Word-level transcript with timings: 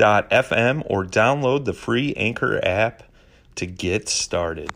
anchor.fm 0.00 0.84
or 0.86 1.04
download 1.04 1.64
the 1.64 1.72
free 1.72 2.14
Anchor 2.14 2.60
app 2.64 3.02
to 3.56 3.66
get 3.66 4.08
started. 4.08 4.70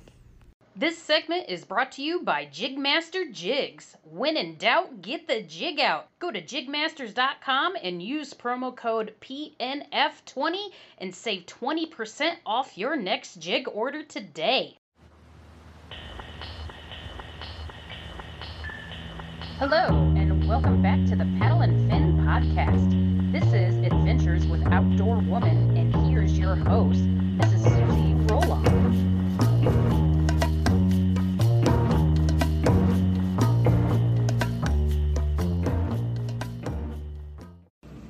This 0.78 0.98
segment 0.98 1.48
is 1.48 1.64
brought 1.64 1.92
to 1.92 2.02
you 2.02 2.22
by 2.22 2.44
Jigmaster 2.44 3.32
Jigs. 3.32 3.96
When 4.04 4.36
in 4.36 4.56
doubt, 4.56 5.00
get 5.00 5.26
the 5.26 5.40
jig 5.40 5.80
out. 5.80 6.08
Go 6.18 6.30
to 6.30 6.42
jigmasters.com 6.42 7.76
and 7.82 8.02
use 8.02 8.34
promo 8.34 8.76
code 8.76 9.14
PNF20 9.22 10.56
and 10.98 11.14
save 11.14 11.46
20% 11.46 12.32
off 12.44 12.76
your 12.76 12.94
next 12.94 13.36
jig 13.36 13.66
order 13.72 14.02
today. 14.02 14.76
Hello, 19.58 19.86
and 20.14 20.46
welcome 20.46 20.82
back 20.82 21.02
to 21.06 21.16
the 21.16 21.24
Paddle 21.38 21.62
and 21.62 21.90
Fin 21.90 22.18
podcast. 22.18 23.32
This 23.32 23.50
is 23.54 23.75
Adventures 24.36 24.46
with 24.50 24.72
Outdoor 24.72 25.16
Woman, 25.20 25.76
and 25.76 25.94
here's 26.06 26.38
your 26.38 26.56
host, 26.56 27.00
Mrs. 27.38 27.62
Susie 27.62 28.14
Roloff. 28.26 28.66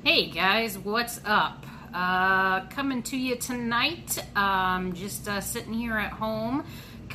Hey 0.03 0.27
guys, 0.31 0.79
what's 0.79 1.21
up? 1.25 1.65
Uh, 1.95 2.67
coming 2.67 3.03
to 3.05 3.17
you 3.17 3.37
tonight. 3.37 4.19
Um, 4.37 4.93
just 4.95 5.29
uh, 5.29 5.41
sitting 5.41 5.73
here 5.73 5.97
at 5.97 6.13
home 6.13 6.65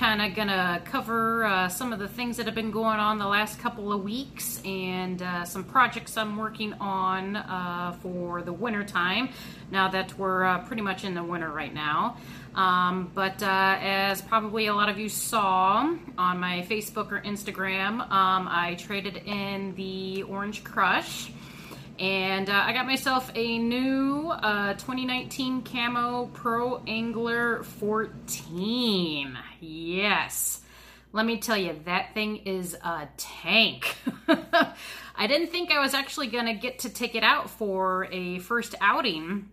kind 0.01 0.19
of 0.19 0.35
gonna 0.35 0.81
cover 0.83 1.45
uh, 1.45 1.69
some 1.69 1.93
of 1.93 1.99
the 1.99 2.07
things 2.07 2.35
that 2.35 2.47
have 2.47 2.55
been 2.55 2.71
going 2.71 2.97
on 2.97 3.19
the 3.19 3.27
last 3.27 3.59
couple 3.59 3.93
of 3.93 4.03
weeks 4.03 4.59
and 4.65 5.21
uh, 5.21 5.45
some 5.45 5.63
projects 5.63 6.17
I'm 6.17 6.37
working 6.37 6.73
on 6.79 7.35
uh, 7.35 7.95
for 8.01 8.41
the 8.41 8.51
winter 8.51 8.83
time 8.83 9.29
now 9.69 9.89
that 9.89 10.17
we're 10.17 10.43
uh, 10.43 10.65
pretty 10.65 10.81
much 10.81 11.03
in 11.03 11.13
the 11.13 11.23
winter 11.23 11.51
right 11.51 11.71
now. 11.71 12.17
Um, 12.55 13.11
but 13.13 13.43
uh, 13.43 13.77
as 13.79 14.23
probably 14.23 14.65
a 14.65 14.73
lot 14.73 14.89
of 14.89 14.97
you 14.97 15.07
saw 15.07 15.95
on 16.17 16.39
my 16.39 16.65
Facebook 16.67 17.11
or 17.11 17.21
Instagram, 17.21 18.01
um, 18.09 18.47
I 18.49 18.77
traded 18.79 19.17
in 19.17 19.75
the 19.75 20.23
Orange 20.23 20.63
Crush. 20.63 21.31
And 22.01 22.49
uh, 22.49 22.63
I 22.65 22.73
got 22.73 22.87
myself 22.87 23.31
a 23.35 23.59
new 23.59 24.31
uh, 24.31 24.73
2019 24.73 25.61
Camo 25.61 26.31
Pro 26.33 26.81
Angler 26.87 27.61
14. 27.61 29.37
Yes. 29.59 30.61
Let 31.13 31.27
me 31.27 31.37
tell 31.37 31.57
you, 31.57 31.79
that 31.85 32.15
thing 32.15 32.37
is 32.37 32.73
a 32.73 33.07
tank. 33.17 33.95
I 34.27 35.27
didn't 35.27 35.51
think 35.51 35.69
I 35.69 35.79
was 35.79 35.93
actually 35.93 36.25
going 36.25 36.47
to 36.47 36.55
get 36.55 36.79
to 36.79 36.89
take 36.89 37.13
it 37.13 37.23
out 37.23 37.51
for 37.51 38.07
a 38.11 38.39
first 38.39 38.73
outing. 38.81 39.49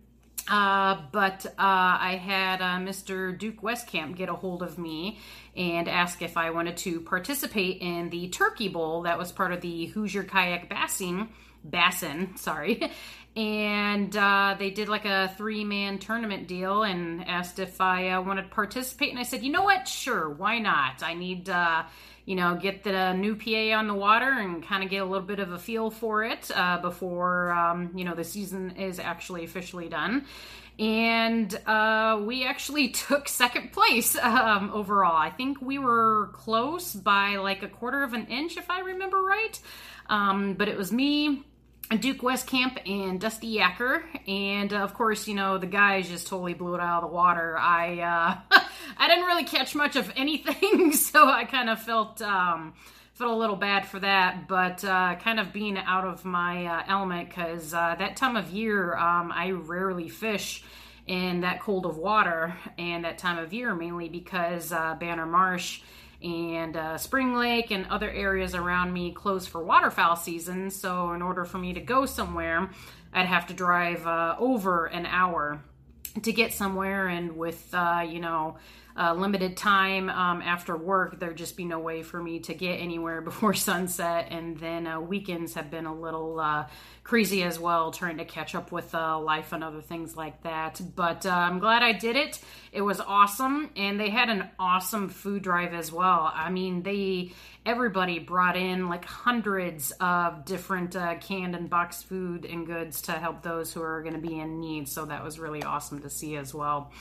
Uh, 0.47 1.03
but 1.11 1.45
uh, 1.45 1.51
I 1.59 2.19
had 2.19 2.61
uh, 2.61 2.79
Mr. 2.79 3.37
Duke 3.37 3.61
Westcamp 3.61 4.15
get 4.15 4.29
a 4.29 4.33
hold 4.33 4.63
of 4.63 4.79
me 4.79 5.19
and 5.55 5.87
ask 5.87 6.23
if 6.23 6.35
I 6.35 6.49
wanted 6.49 6.77
to 6.77 7.01
participate 7.01 7.79
in 7.79 8.09
the 8.09 8.29
Turkey 8.29 8.69
Bowl 8.69 9.03
that 9.03 9.19
was 9.19 9.31
part 9.31 9.51
of 9.51 9.61
the 9.61 9.85
Hoosier 9.87 10.23
Kayak 10.23 10.67
Bassing 10.67 11.27
Bassin, 11.63 12.35
sorry. 12.37 12.91
And 13.35 14.17
uh, 14.17 14.55
they 14.57 14.71
did 14.71 14.89
like 14.89 15.05
a 15.05 15.33
three 15.37 15.63
man 15.63 15.99
tournament 15.99 16.47
deal 16.47 16.83
and 16.83 17.25
asked 17.25 17.59
if 17.59 17.79
I 17.79 18.09
uh, 18.09 18.21
wanted 18.21 18.43
to 18.43 18.49
participate. 18.49 19.11
And 19.11 19.19
I 19.19 19.23
said, 19.23 19.43
you 19.43 19.51
know 19.51 19.63
what? 19.63 19.87
Sure, 19.87 20.29
why 20.29 20.59
not? 20.59 21.03
I 21.03 21.13
need, 21.13 21.47
uh, 21.47 21.83
you 22.25 22.35
know, 22.35 22.55
get 22.55 22.83
the 22.83 23.13
new 23.13 23.35
PA 23.35 23.77
on 23.77 23.87
the 23.87 23.93
water 23.93 24.29
and 24.29 24.65
kind 24.65 24.83
of 24.83 24.89
get 24.89 25.03
a 25.03 25.05
little 25.05 25.25
bit 25.25 25.39
of 25.39 25.53
a 25.53 25.59
feel 25.59 25.91
for 25.91 26.23
it 26.23 26.49
uh, 26.53 26.79
before, 26.79 27.51
um, 27.51 27.91
you 27.95 28.03
know, 28.03 28.15
the 28.15 28.23
season 28.23 28.71
is 28.71 28.99
actually 28.99 29.45
officially 29.45 29.87
done 29.87 30.25
and 30.79 31.53
uh, 31.67 32.21
we 32.25 32.45
actually 32.45 32.89
took 33.07 33.27
second 33.27 33.73
place 33.73 34.17
um, 34.17 34.71
overall. 34.73 35.15
I 35.15 35.29
think 35.29 35.61
we 35.61 35.77
were 35.77 36.29
close 36.33 36.93
by 36.93 37.35
like 37.35 37.63
a 37.63 37.67
quarter 37.67 38.03
of 38.03 38.13
an 38.13 38.27
inch, 38.27 38.57
if 38.57 38.69
I 38.71 38.79
remember 38.79 39.21
right. 39.21 39.59
Um, 40.07 40.53
but 40.53 40.67
it 40.67 40.77
was 40.77 40.91
me, 40.91 41.43
Duke 41.97 42.19
Westcamp 42.19 42.77
and 42.87 43.19
Dusty 43.19 43.57
Yacker, 43.57 44.03
and 44.27 44.71
uh, 44.71 44.77
of 44.77 44.93
course, 44.93 45.27
you 45.27 45.33
know 45.33 45.57
the 45.57 45.65
guys 45.65 46.07
just 46.07 46.27
totally 46.27 46.53
blew 46.53 46.75
it 46.75 46.81
out 46.81 47.03
of 47.03 47.09
the 47.09 47.15
water. 47.15 47.57
I 47.57 47.99
uh, 48.51 48.59
I 48.97 49.07
didn't 49.07 49.25
really 49.25 49.43
catch 49.43 49.73
much 49.73 49.95
of 49.95 50.11
anything, 50.15 50.91
so 50.93 51.27
I 51.27 51.45
kind 51.45 51.67
of 51.67 51.81
felt 51.81 52.21
um, 52.21 52.73
felt 53.13 53.31
a 53.31 53.35
little 53.35 53.55
bad 53.55 53.87
for 53.87 53.99
that. 54.01 54.47
But 54.47 54.85
uh, 54.85 55.15
kind 55.15 55.39
of 55.39 55.51
being 55.51 55.79
out 55.79 56.05
of 56.05 56.25
my 56.25 56.67
uh, 56.67 56.83
element 56.87 57.29
because 57.29 57.73
uh, 57.73 57.95
that 57.97 58.15
time 58.17 58.37
of 58.37 58.51
year, 58.51 58.95
um, 58.95 59.31
I 59.31 59.51
rarely 59.51 60.09
fish 60.09 60.63
in 61.07 61.41
that 61.41 61.59
cold 61.59 61.87
of 61.87 61.97
water, 61.97 62.55
and 62.77 63.03
that 63.03 63.17
time 63.17 63.39
of 63.39 63.51
year 63.51 63.73
mainly 63.73 64.09
because 64.09 64.71
uh, 64.71 64.95
Banner 64.99 65.25
Marsh 65.25 65.81
and 66.21 66.75
uh, 66.75 66.97
Spring 66.97 67.33
Lake 67.35 67.71
and 67.71 67.85
other 67.87 68.09
areas 68.09 68.53
around 68.53 68.91
me 68.91 69.11
closed 69.11 69.49
for 69.49 69.63
waterfowl 69.63 70.15
season. 70.15 70.69
So, 70.69 71.13
in 71.13 71.21
order 71.21 71.45
for 71.45 71.57
me 71.57 71.73
to 71.73 71.79
go 71.79 72.05
somewhere, 72.05 72.69
I'd 73.13 73.25
have 73.25 73.47
to 73.47 73.53
drive 73.53 74.05
uh, 74.05 74.35
over 74.37 74.85
an 74.85 75.05
hour 75.05 75.61
to 76.21 76.33
get 76.33 76.53
somewhere. 76.53 77.07
And 77.07 77.37
with, 77.37 77.73
uh, 77.73 78.05
you 78.07 78.19
know, 78.19 78.57
uh, 78.97 79.13
limited 79.13 79.55
time 79.55 80.09
um, 80.09 80.41
after 80.41 80.75
work, 80.75 81.19
there'd 81.19 81.37
just 81.37 81.55
be 81.55 81.65
no 81.65 81.79
way 81.79 82.03
for 82.03 82.21
me 82.21 82.39
to 82.39 82.53
get 82.53 82.75
anywhere 82.75 83.21
before 83.29 83.53
sunset. 83.53 84.27
And 84.31 84.57
then 84.57 84.87
uh, 84.87 84.99
weekends 84.99 85.53
have 85.53 85.71
been 85.71 85.85
a 85.85 85.93
little 85.93 86.39
uh, 86.39 86.67
crazy 87.03 87.43
as 87.43 87.59
well, 87.59 87.91
trying 87.91 88.17
to 88.17 88.25
catch 88.25 88.55
up 88.55 88.71
with 88.71 88.93
uh, 88.93 89.19
life 89.19 89.53
and 89.53 89.63
other 89.63 89.81
things 89.81 90.15
like 90.15 90.43
that. 90.43 90.81
But 90.95 91.25
uh, 91.25 91.29
I'm 91.29 91.59
glad 91.59 91.81
I 91.81 91.93
did 91.93 92.15
it. 92.15 92.39
It 92.71 92.81
was 92.81 92.99
awesome, 92.99 93.71
and 93.75 93.99
they 93.99 94.09
had 94.09 94.29
an 94.29 94.49
awesome 94.59 95.09
food 95.09 95.41
drive 95.41 95.73
as 95.73 95.91
well. 95.91 96.31
I 96.33 96.49
mean, 96.49 96.83
they 96.83 97.31
everybody 97.65 98.19
brought 98.19 98.55
in 98.55 98.89
like 98.89 99.05
hundreds 99.05 99.91
of 99.99 100.45
different 100.45 100.95
uh, 100.95 101.15
canned 101.15 101.55
and 101.55 101.69
boxed 101.69 102.05
food 102.05 102.45
and 102.45 102.65
goods 102.65 103.01
to 103.03 103.11
help 103.11 103.43
those 103.43 103.73
who 103.73 103.81
are 103.81 104.01
going 104.01 104.15
to 104.15 104.21
be 104.21 104.39
in 104.39 104.59
need. 104.59 104.87
So 104.87 105.05
that 105.05 105.23
was 105.23 105.39
really 105.39 105.63
awesome 105.63 106.01
to 106.01 106.09
see 106.09 106.35
as 106.35 106.53
well 106.53 106.91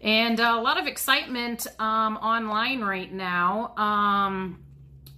and 0.00 0.40
uh, 0.40 0.56
a 0.56 0.60
lot 0.60 0.78
of 0.78 0.86
excitement 0.86 1.66
um, 1.78 2.16
online 2.16 2.80
right 2.80 3.12
now. 3.12 3.74
Um, 3.76 4.64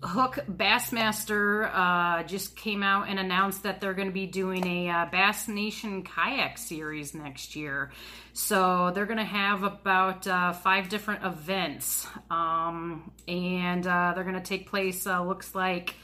Hook 0.04 0.40
Bassmaster 0.50 1.70
uh, 1.72 2.24
just 2.24 2.56
came 2.56 2.82
out 2.82 3.08
and 3.08 3.20
announced 3.20 3.62
that 3.62 3.80
they're 3.80 3.94
going 3.94 4.08
to 4.08 4.12
be 4.12 4.26
doing 4.26 4.66
a 4.66 4.88
uh, 4.88 5.06
Bass 5.06 5.46
Nation 5.46 6.02
kayak 6.02 6.58
series 6.58 7.14
next 7.14 7.54
year. 7.54 7.92
So 8.32 8.90
they're 8.92 9.06
going 9.06 9.18
to 9.18 9.24
have 9.24 9.62
about 9.62 10.26
uh, 10.26 10.54
five 10.54 10.88
different 10.88 11.24
events, 11.24 12.06
um, 12.30 13.12
and 13.28 13.86
uh, 13.86 14.12
they're 14.14 14.24
going 14.24 14.34
to 14.34 14.40
take 14.40 14.68
place. 14.68 15.06
Uh, 15.06 15.22
looks 15.22 15.54
like 15.54 15.94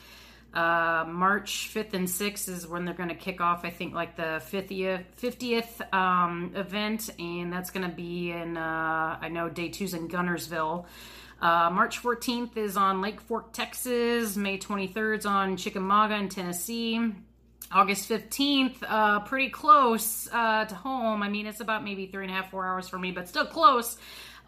uh, 0.55 1.05
March 1.07 1.71
5th 1.75 1.93
and 1.93 2.09
6th 2.09 2.49
is 2.49 2.67
when 2.67 2.85
they're 2.85 2.95
going 2.95 3.11
to 3.11 3.15
kick 3.15 3.41
off, 3.41 3.65
I 3.65 3.71
think, 3.71 3.95
like 3.95 4.17
the 4.17 4.43
50th, 4.51 5.05
50th 5.21 5.95
um, 5.95 6.53
event, 6.55 7.11
and 7.19 7.53
that's 7.53 7.71
going 7.71 7.89
to 7.89 7.95
be 7.95 8.31
in, 8.31 8.57
uh, 8.57 9.19
I 9.21 9.29
know 9.29 9.49
day 9.49 9.69
two's 9.69 9.95
in 9.95 10.09
Guntersville. 10.09 10.87
Uh, 11.41 11.71
March 11.71 12.03
14th 12.03 12.57
is 12.57 12.77
on 12.77 13.01
Lake 13.01 13.21
Fork, 13.21 13.53
Texas. 13.53 14.37
May 14.37 14.59
23rd 14.59 15.19
is 15.19 15.27
on 15.27 15.57
Chickamauga 15.57 16.17
in 16.17 16.29
Tennessee. 16.29 17.13
August 17.71 18.09
15th, 18.09 18.77
uh, 18.89 19.21
pretty 19.21 19.51
close 19.51 20.27
uh, 20.33 20.65
to 20.65 20.75
home. 20.75 21.23
I 21.23 21.29
mean, 21.29 21.47
it's 21.47 21.61
about 21.61 21.85
maybe 21.85 22.07
three 22.07 22.25
and 22.25 22.33
a 22.33 22.35
half, 22.35 22.51
four 22.51 22.67
hours 22.67 22.89
for 22.89 22.99
me, 22.99 23.13
but 23.13 23.29
still 23.29 23.45
close 23.45 23.99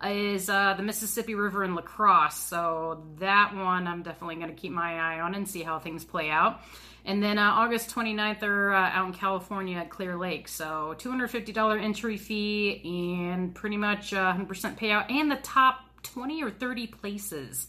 is 0.05 0.49
uh, 0.49 0.75
the 0.75 0.83
Mississippi 0.83 1.35
River 1.35 1.65
in 1.65 1.75
La 1.75 1.83
Crosse. 1.83 2.37
So 2.37 3.05
that 3.19 3.55
one 3.55 3.87
I'm 3.87 4.03
definitely 4.03 4.37
going 4.37 4.49
to 4.49 4.55
keep 4.55 4.73
my 4.73 4.99
eye 4.99 5.21
on 5.21 5.35
and 5.35 5.49
see 5.49 5.63
how 5.63 5.79
things 5.79 6.05
play 6.05 6.31
out. 6.31 6.61
And 7.05 7.23
then 7.23 7.39
uh, 7.39 7.43
August 7.43 7.95
29th, 7.95 8.41
they're 8.41 8.75
uh, 8.75 8.91
out 8.91 9.07
in 9.07 9.13
California 9.13 9.79
at 9.79 9.91
Clear 9.91 10.17
Lake. 10.17 10.49
So 10.49 10.95
$250 10.99 11.83
entry 11.83 12.17
fee 12.17 12.83
and 12.85 13.55
pretty 13.55 13.77
much 13.77 14.13
100% 14.13 14.47
payout. 14.79 15.11
And 15.11 15.31
the 15.31 15.37
top 15.37 15.81
20 16.03 16.43
or 16.43 16.51
30 16.51 16.87
places 16.89 17.69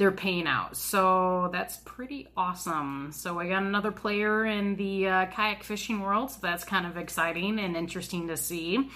they're 0.00 0.10
paying 0.10 0.46
out. 0.46 0.78
So 0.78 1.50
that's 1.52 1.76
pretty 1.84 2.26
awesome. 2.34 3.10
So 3.12 3.38
I 3.38 3.48
got 3.48 3.62
another 3.62 3.92
player 3.92 4.46
in 4.46 4.76
the 4.76 5.06
uh, 5.06 5.26
kayak 5.26 5.62
fishing 5.62 6.00
world. 6.00 6.30
So 6.30 6.38
that's 6.40 6.64
kind 6.64 6.86
of 6.86 6.96
exciting 6.96 7.58
and 7.58 7.76
interesting 7.76 8.28
to 8.28 8.36
see. 8.38 8.88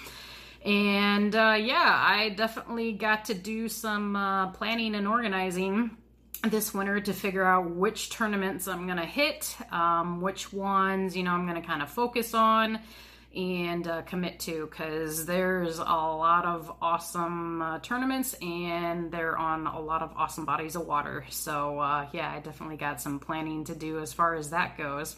And 0.65 1.35
uh, 1.35 1.57
yeah, 1.59 1.95
I 1.95 2.29
definitely 2.29 2.93
got 2.93 3.25
to 3.25 3.35
do 3.35 3.69
some 3.69 4.15
uh, 4.15 4.47
planning 4.49 4.95
and 4.95 5.07
organizing 5.07 5.95
this 6.43 6.73
winter 6.73 6.99
to 6.99 7.13
figure 7.13 7.43
out 7.43 7.69
which 7.69 8.09
tournaments 8.09 8.67
I'm 8.67 8.85
going 8.87 8.97
to 8.97 9.05
hit, 9.05 9.55
um, 9.71 10.21
which 10.21 10.51
ones, 10.51 11.15
you 11.15 11.23
know, 11.23 11.31
I'm 11.31 11.47
going 11.47 11.61
to 11.61 11.67
kind 11.67 11.83
of 11.83 11.89
focus 11.89 12.33
on 12.33 12.79
and 13.35 13.87
uh, 13.87 14.01
commit 14.03 14.39
to 14.39 14.65
because 14.65 15.25
there's 15.25 15.77
a 15.77 15.83
lot 15.83 16.45
of 16.45 16.71
awesome 16.81 17.61
uh, 17.61 17.79
tournaments 17.79 18.33
and 18.41 19.11
they're 19.11 19.37
on 19.37 19.67
a 19.67 19.79
lot 19.79 20.01
of 20.01 20.13
awesome 20.15 20.45
bodies 20.45 20.75
of 20.75 20.87
water. 20.87 21.25
So, 21.29 21.79
uh, 21.79 22.07
yeah, 22.11 22.31
I 22.31 22.39
definitely 22.39 22.77
got 22.77 23.01
some 23.01 23.19
planning 23.19 23.65
to 23.65 23.75
do 23.75 23.99
as 23.99 24.13
far 24.13 24.35
as 24.35 24.49
that 24.51 24.77
goes. 24.77 25.15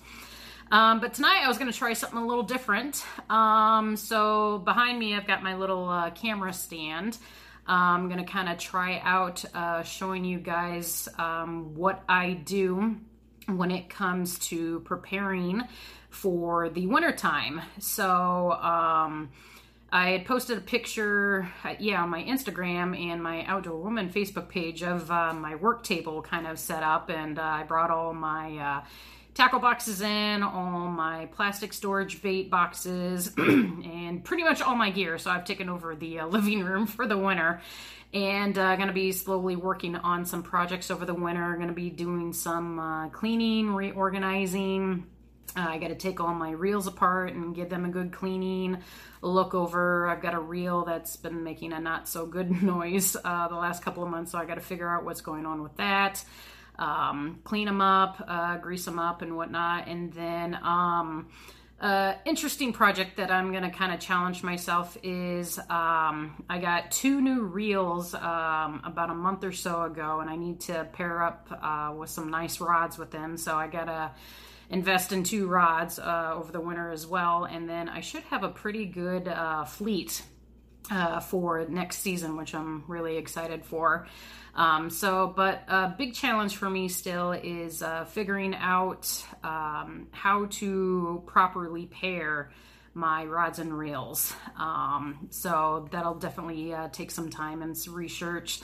Um, 0.72 1.00
but 1.00 1.14
tonight 1.14 1.42
I 1.44 1.48
was 1.48 1.58
going 1.58 1.72
to 1.72 1.78
try 1.78 1.94
something 1.94 2.20
a 2.20 2.26
little 2.26 2.44
different. 2.44 3.06
Um, 3.30 3.96
so 3.96 4.60
behind 4.60 5.00
me, 5.00 5.16
I've 5.16 5.28
got 5.28 5.42
my 5.44 5.56
little 5.56 5.88
uh, 5.90 6.10
camera 6.12 6.52
stand. 6.54 7.18
I'm 7.66 8.08
going 8.08 8.24
to 8.24 8.30
kind 8.30 8.50
of 8.50 8.58
try 8.58 9.00
out 9.04 9.44
uh, 9.54 9.84
showing 9.84 10.26
you 10.26 10.40
guys 10.40 11.08
um, 11.18 11.76
what 11.76 12.04
I 12.08 12.34
do 12.34 12.98
when 13.48 13.72
it 13.72 13.90
comes 13.90 14.40
to 14.40 14.82
preparing 14.82 15.64
for 16.10 16.70
the 16.70 16.88
wintertime. 16.88 17.62
So, 17.80 18.52
um, 18.52 19.30
I 19.90 20.10
had 20.10 20.26
posted 20.26 20.58
a 20.58 20.62
picture, 20.62 21.50
uh, 21.64 21.76
yeah, 21.80 22.04
on 22.04 22.10
my 22.10 22.22
Instagram 22.22 22.98
and 23.00 23.24
my 23.24 23.46
Outdoor 23.46 23.78
Woman 23.82 24.10
Facebook 24.10 24.50
page 24.50 24.84
of 24.84 25.10
uh, 25.10 25.34
my 25.34 25.56
work 25.56 25.84
table 25.84 26.22
kind 26.22 26.46
of 26.46 26.60
set 26.60 26.84
up, 26.84 27.10
and 27.10 27.40
uh, 27.40 27.42
I 27.42 27.64
brought 27.64 27.90
all 27.90 28.14
my 28.14 28.58
uh, 28.58 28.82
tackle 29.38 29.60
boxes 29.60 30.02
in, 30.02 30.42
all 30.42 30.88
my 30.88 31.28
plastic 31.28 31.72
storage 31.72 32.24
bait 32.24 32.50
boxes, 32.50 33.32
and 33.38 34.24
pretty 34.24 34.44
much 34.44 34.64
all 34.64 34.76
my 34.76 34.90
gear. 34.90 35.20
So 35.20 35.30
I've 35.30 35.46
taken 35.46 35.70
over 35.70 35.96
the 35.96 36.22
uh, 36.22 36.26
living 36.38 36.64
room 36.64 36.88
for 36.88 37.06
the 37.08 37.18
winter 37.18 37.62
and 38.14 38.58
uh, 38.58 38.76
going 38.78 38.88
to 38.88 38.94
be 38.94 39.12
slowly 39.12 39.56
working 39.56 39.96
on 39.96 40.26
some 40.26 40.42
projects 40.42 40.90
over 40.90 41.06
the 41.06 41.14
winter. 41.14 41.44
I'm 41.44 41.58
Going 41.58 41.68
to 41.68 41.74
be 41.74 41.92
doing 41.92 42.34
some 42.34 42.80
uh, 42.80 43.10
cleaning, 43.10 43.76
reorganizing. 43.76 45.06
Uh, 45.56 45.66
I 45.70 45.78
got 45.78 45.90
to 45.90 45.96
take 45.96 46.20
all 46.20 46.34
my 46.34 46.52
reels 46.52 46.88
apart 46.88 47.34
and 47.34 47.56
give 47.56 47.70
them 47.70 47.86
a 47.86 47.90
good 47.90 48.12
cleaning, 48.12 48.80
look 49.22 49.54
over. 49.54 50.08
I've 50.08 50.22
got 50.22 50.34
a 50.34 50.40
reel 50.40 50.84
that's 50.84 51.16
been 51.16 51.44
making 51.44 51.74
a 51.74 51.80
not 51.80 52.08
so 52.08 52.26
good 52.26 52.50
noise 52.64 53.16
uh, 53.24 53.48
the 53.50 53.56
last 53.56 53.84
couple 53.84 54.04
of 54.04 54.10
months, 54.10 54.32
so 54.32 54.40
I 54.40 54.46
got 54.46 54.56
to 54.56 54.62
figure 54.62 54.90
out 54.90 55.06
what's 55.06 55.22
going 55.22 55.46
on 55.46 55.62
with 55.62 55.78
that 55.78 56.24
um, 56.80 57.40
clean 57.44 57.66
them 57.66 57.82
up, 57.82 58.24
uh, 58.28 58.58
grease 58.58 58.86
them 58.86 59.00
up, 59.00 59.22
and 59.22 59.36
whatnot. 59.36 59.88
And 59.88 60.14
then, 60.14 60.56
um, 60.64 61.28
uh, 61.80 62.16
interesting 62.26 62.74
project 62.74 63.18
that 63.18 63.30
I'm 63.30 63.54
to 63.54 63.70
kind 63.70 63.94
of 63.94 64.00
challenge 64.00 64.42
myself 64.42 64.98
is 65.04 65.60
um, 65.70 66.44
I 66.50 66.58
got 66.60 66.90
two 66.90 67.22
new 67.22 67.44
reels 67.44 68.16
um, 68.16 68.82
about 68.84 69.12
a 69.12 69.14
month 69.14 69.44
or 69.44 69.52
so 69.52 69.84
ago, 69.84 70.20
and 70.20 70.30
I 70.30 70.36
need 70.36 70.60
to 70.62 70.88
pair 70.94 71.22
up 71.22 71.48
uh, 71.62 71.94
with 71.96 72.10
some 72.10 72.32
nice 72.32 72.60
rods 72.60 72.98
with 72.98 73.12
them. 73.12 73.38
So 73.38 73.56
I 73.56 73.68
got 73.68 73.86
to 73.86 74.12
invest 74.72 75.12
in 75.12 75.24
two 75.24 75.48
rods 75.48 76.00
uh, 76.00 76.34
over 76.36 76.52
the 76.52 76.60
winter 76.60 76.90
as 76.90 77.06
well, 77.06 77.46
and 77.46 77.70
then 77.70 77.90
I 77.90 78.02
should 78.02 78.24
have 78.24 78.44
a 78.44 78.50
pretty 78.50 78.86
good 78.86 79.28
uh, 79.28 79.66
fleet 79.66 80.24
uh, 80.92 81.20
for 81.20 81.66
next 81.68 82.00
season, 82.00 82.38
which 82.38 82.54
I'm 82.56 82.84
really 82.88 83.18
excited 83.18 83.66
for. 83.66 84.08
Um, 84.56 84.90
so, 84.90 85.32
but 85.36 85.64
a 85.68 85.94
big 85.96 86.14
challenge 86.14 86.58
for 86.58 86.70
me 86.70 86.88
still 86.88 87.32
is 87.32 87.84
uh, 87.84 88.06
figuring 88.06 88.56
out 88.56 89.24
um, 89.44 90.08
how 90.12 90.48
to 90.52 91.22
properly 91.28 91.86
pair 91.86 92.52
my 92.96 93.26
rods 93.26 93.60
and 93.60 93.78
reels. 93.78 94.34
Um, 94.58 95.28
so 95.30 95.88
that'll 95.92 96.16
definitely 96.16 96.74
uh, 96.74 96.90
take 96.90 97.12
some 97.12 97.30
time 97.30 97.62
and 97.62 97.78
some 97.78 97.94
research 97.94 98.62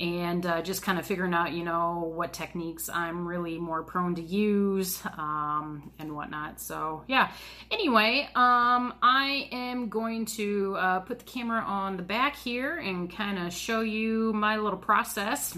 and 0.00 0.44
uh, 0.44 0.60
just 0.60 0.82
kind 0.82 0.98
of 0.98 1.06
figuring 1.06 1.34
out, 1.34 1.52
you 1.52 1.64
know, 1.64 2.12
what 2.14 2.32
techniques 2.32 2.88
I'm 2.88 3.28
really 3.28 3.58
more 3.58 3.84
prone 3.84 4.16
to 4.16 4.22
use 4.22 5.00
um, 5.16 5.92
and 5.98 6.16
whatnot. 6.16 6.60
So, 6.60 7.04
yeah. 7.06 7.30
Anyway, 7.70 8.28
um, 8.34 8.94
I 9.02 9.48
am 9.52 9.88
going 9.88 10.26
to 10.26 10.76
uh, 10.76 11.00
put 11.00 11.20
the 11.20 11.24
camera 11.24 11.60
on 11.60 11.96
the 11.96 12.02
back 12.02 12.34
here 12.36 12.76
and 12.76 13.10
kind 13.10 13.38
of 13.38 13.52
show 13.52 13.82
you 13.82 14.32
my 14.32 14.56
little 14.56 14.78
process. 14.78 15.56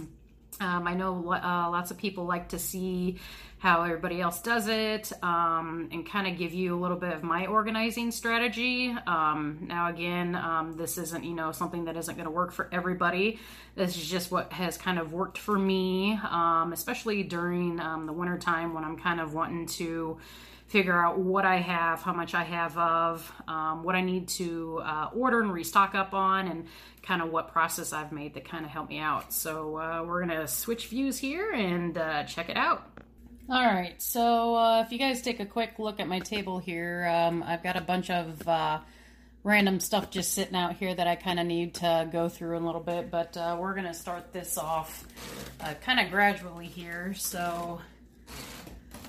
Um, 0.61 0.87
I 0.87 0.95
know 0.95 1.33
uh, 1.33 1.71
lots 1.71 1.91
of 1.91 1.97
people 1.97 2.25
like 2.25 2.51
to 2.51 2.59
see 2.59 3.19
how 3.59 3.83
everybody 3.83 4.21
else 4.21 4.43
does 4.43 4.69
it, 4.69 5.13
um, 5.23 5.89
and 5.91 6.07
kind 6.07 6.27
of 6.27 6.37
give 6.37 6.53
you 6.53 6.75
a 6.75 6.79
little 6.79 6.97
bit 6.97 7.13
of 7.13 7.23
my 7.23 7.47
organizing 7.47 8.11
strategy. 8.11 8.95
Um, 9.07 9.61
now, 9.63 9.89
again, 9.89 10.35
um, 10.35 10.77
this 10.77 10.99
isn't 10.99 11.25
you 11.25 11.35
know 11.35 11.53
something 11.53 11.87
that 11.87 11.97
isn't 11.97 12.15
going 12.17 12.27
to 12.27 12.31
work 12.31 12.53
for 12.53 12.69
everybody. 12.71 13.39
This 13.75 13.97
is 13.97 14.09
just 14.09 14.31
what 14.31 14.53
has 14.53 14.77
kind 14.77 14.99
of 14.99 15.13
worked 15.13 15.39
for 15.39 15.59
me, 15.59 16.19
um, 16.31 16.73
especially 16.73 17.23
during 17.23 17.81
um, 17.81 18.07
the 18.07 18.13
winter 18.13 18.39
time 18.39 18.75
when 18.75 18.85
I'm 18.85 18.99
kind 18.99 19.21
of 19.21 19.33
wanting 19.33 19.67
to 19.67 20.19
figure 20.67 21.01
out 21.01 21.19
what 21.19 21.45
I 21.45 21.57
have, 21.57 22.03
how 22.03 22.13
much 22.13 22.35
I 22.35 22.43
have 22.43 22.77
of, 22.77 23.33
um, 23.47 23.85
what 23.85 23.95
I 23.95 24.01
need 24.01 24.29
to 24.29 24.81
uh, 24.85 25.11
order 25.15 25.41
and 25.41 25.53
restock 25.53 25.95
up 25.95 26.13
on, 26.13 26.49
and 26.49 26.67
kind 27.03 27.23
of 27.23 27.31
what 27.31 27.53
process 27.53 27.93
I've 27.93 28.13
made 28.13 28.35
that 28.35 28.49
kind 28.49 28.65
of 28.65 28.71
help 28.71 28.89
me 28.89 28.99
out. 28.99 29.33
So 29.33 29.79
uh, 29.79 30.05
we're 30.05 30.21
gonna 30.21 30.49
switch 30.49 30.89
views 30.89 31.19
here 31.19 31.53
and 31.53 31.97
uh, 31.97 32.25
check 32.25 32.49
it 32.49 32.57
out. 32.57 32.96
All 33.49 33.65
right, 33.65 34.03
so 34.03 34.57
uh, 34.57 34.83
if 34.85 34.91
you 34.91 34.99
guys 34.99 35.23
take 35.23 35.39
a 35.39 35.47
quick 35.47 35.79
look 35.79 36.01
at 36.01 36.09
my 36.09 36.19
table 36.19 36.59
here, 36.59 37.07
um, 37.07 37.45
I've 37.45 37.63
got 37.63 37.77
a 37.77 37.81
bunch 37.81 38.11
of 38.11 38.49
uh, 38.49 38.81
random 39.45 39.79
stuff 39.79 40.11
just 40.11 40.33
sitting 40.33 40.57
out 40.57 40.75
here 40.75 40.93
that 40.93 41.07
I 41.07 41.15
kind 41.15 41.39
of 41.39 41.47
need 41.47 41.75
to 41.75 42.09
go 42.11 42.29
through 42.29 42.59
a 42.59 42.65
little 42.67 42.81
bit, 42.81 43.09
but 43.09 43.37
uh, 43.37 43.57
we're 43.57 43.75
going 43.75 43.87
to 43.87 43.95
start 43.95 44.33
this 44.33 44.59
off 44.59 45.07
uh, 45.61 45.75
kind 45.81 46.01
of 46.01 46.11
gradually 46.11 46.67
here. 46.67 47.15
So, 47.15 47.81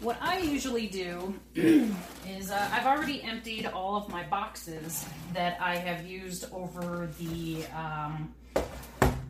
what 0.01 0.19
I 0.21 0.37
usually 0.37 0.85
do 0.85 1.33
is 1.55 2.51
uh, 2.51 2.69
I've 2.71 2.85
already 2.85 3.23
emptied 3.23 3.65
all 3.65 3.95
of 3.95 4.07
my 4.07 4.21
boxes 4.21 5.03
that 5.33 5.59
I 5.59 5.77
have 5.77 6.05
used 6.05 6.45
over 6.53 7.09
the 7.17 7.65
um, 7.75 8.35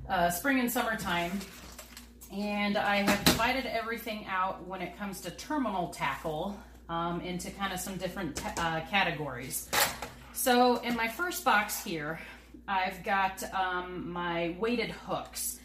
uh, 0.10 0.30
spring 0.32 0.60
and 0.60 0.70
summertime 0.70 1.40
and 2.32 2.78
I 2.78 2.98
have 2.98 3.24
divided 3.26 3.66
everything 3.66 4.26
out 4.30 4.66
when 4.68 4.82
it 4.82 4.98
comes 4.98 5.22
to 5.22 5.32
terminal 5.32 5.90
tackle 5.90 6.60
um, 6.90 7.22
into 7.22 7.52
kind 7.52 7.74
of 7.74 7.80
some 7.80 7.98
different 7.98 8.42
uh, 8.60 8.82
categories. 8.90 9.70
So 10.34 10.78
in 10.78 10.96
my 10.96 11.08
first 11.08 11.44
box 11.44 11.84
here, 11.84 12.20
I've 12.68 13.04
got 13.04 13.44
um, 13.54 14.12
my 14.12 14.56
weighted 14.60 14.92
hooks. 14.92 15.60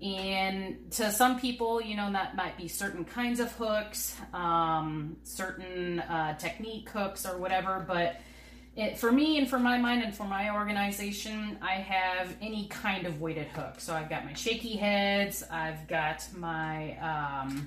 And 0.00 0.90
to 0.92 1.10
some 1.10 1.40
people, 1.40 1.80
you 1.80 1.96
know, 1.96 2.12
that 2.12 2.36
might 2.36 2.56
be 2.56 2.68
certain 2.68 3.04
kinds 3.04 3.40
of 3.40 3.50
hooks, 3.52 4.16
um, 4.32 5.16
certain 5.24 6.00
uh, 6.00 6.36
technique 6.38 6.88
hooks 6.90 7.26
or 7.26 7.38
whatever, 7.38 7.84
but 7.86 8.20
it, 8.78 8.96
for 8.96 9.10
me 9.10 9.38
and 9.38 9.50
for 9.50 9.58
my 9.58 9.76
mind 9.76 10.04
and 10.04 10.14
for 10.14 10.22
my 10.22 10.54
organization, 10.54 11.58
I 11.60 11.72
have 11.72 12.32
any 12.40 12.68
kind 12.68 13.06
of 13.06 13.20
weighted 13.20 13.48
hook. 13.48 13.80
So 13.80 13.92
I've 13.92 14.08
got 14.08 14.24
my 14.24 14.34
shaky 14.34 14.76
heads, 14.76 15.42
I've 15.50 15.88
got 15.88 16.24
my 16.36 16.96
um, 16.98 17.66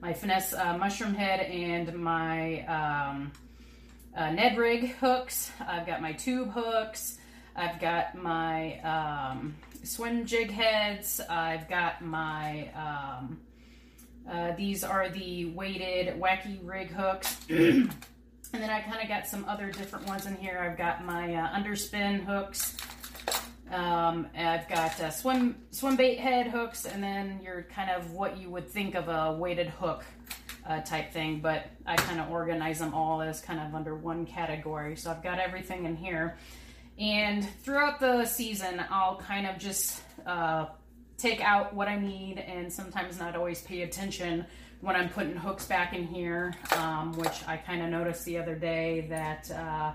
my 0.00 0.12
finesse 0.12 0.52
uh, 0.52 0.76
mushroom 0.76 1.14
head 1.14 1.40
and 1.40 1.94
my 1.94 2.66
um, 2.66 3.32
uh, 4.16 4.32
Ned 4.32 4.58
rig 4.58 4.96
hooks. 4.96 5.52
I've 5.64 5.86
got 5.86 6.02
my 6.02 6.12
tube 6.12 6.50
hooks. 6.50 7.18
I've 7.54 7.80
got 7.80 8.16
my 8.16 8.80
um, 8.80 9.54
swim 9.84 10.26
jig 10.26 10.50
heads. 10.50 11.20
I've 11.30 11.68
got 11.68 12.02
my 12.02 12.68
um, 12.74 13.40
uh, 14.28 14.56
these 14.56 14.82
are 14.82 15.08
the 15.08 15.44
weighted 15.46 16.20
wacky 16.20 16.58
rig 16.64 16.90
hooks. 16.90 17.36
and 18.52 18.62
then 18.62 18.70
I 18.70 18.80
kind 18.80 19.00
of 19.00 19.08
got 19.08 19.26
some 19.26 19.44
other 19.46 19.70
different 19.70 20.06
ones 20.06 20.26
in 20.26 20.36
here. 20.36 20.58
I've 20.58 20.78
got 20.78 21.04
my 21.04 21.34
uh, 21.34 21.56
underspin 21.56 22.24
hooks. 22.24 22.76
Um, 23.70 24.26
I've 24.36 24.68
got 24.68 25.00
uh, 25.00 25.10
swim 25.10 25.56
swim 25.70 25.96
bait 25.96 26.18
head 26.18 26.48
hooks, 26.48 26.86
and 26.86 27.02
then 27.02 27.40
you're 27.42 27.62
kind 27.74 27.90
of 27.90 28.10
what 28.12 28.36
you 28.38 28.50
would 28.50 28.68
think 28.68 28.94
of 28.94 29.08
a 29.08 29.36
weighted 29.36 29.68
hook 29.68 30.04
uh, 30.66 30.80
type 30.80 31.12
thing, 31.12 31.40
but 31.40 31.66
I 31.86 31.96
kind 31.96 32.20
of 32.20 32.30
organize 32.30 32.78
them 32.78 32.94
all 32.94 33.22
as 33.22 33.40
kind 33.40 33.60
of 33.60 33.74
under 33.74 33.94
one 33.94 34.26
category. 34.26 34.96
So 34.96 35.10
I've 35.10 35.22
got 35.22 35.38
everything 35.38 35.84
in 35.84 35.96
here. 35.96 36.36
And 36.98 37.48
throughout 37.62 37.98
the 37.98 38.26
season, 38.26 38.84
I'll 38.90 39.16
kind 39.16 39.46
of 39.46 39.58
just 39.58 40.02
uh, 40.26 40.66
take 41.20 41.40
out 41.40 41.74
what 41.74 41.88
I 41.88 41.98
need 41.98 42.38
and 42.38 42.72
sometimes 42.72 43.18
not 43.18 43.36
always 43.36 43.62
pay 43.62 43.82
attention 43.82 44.46
when 44.80 44.96
I'm 44.96 45.10
putting 45.10 45.36
hooks 45.36 45.66
back 45.66 45.92
in 45.94 46.06
here, 46.06 46.54
um, 46.76 47.12
which 47.12 47.46
I 47.46 47.58
kind 47.58 47.82
of 47.82 47.90
noticed 47.90 48.24
the 48.24 48.38
other 48.38 48.54
day 48.54 49.06
that 49.10 49.50
uh, 49.50 49.92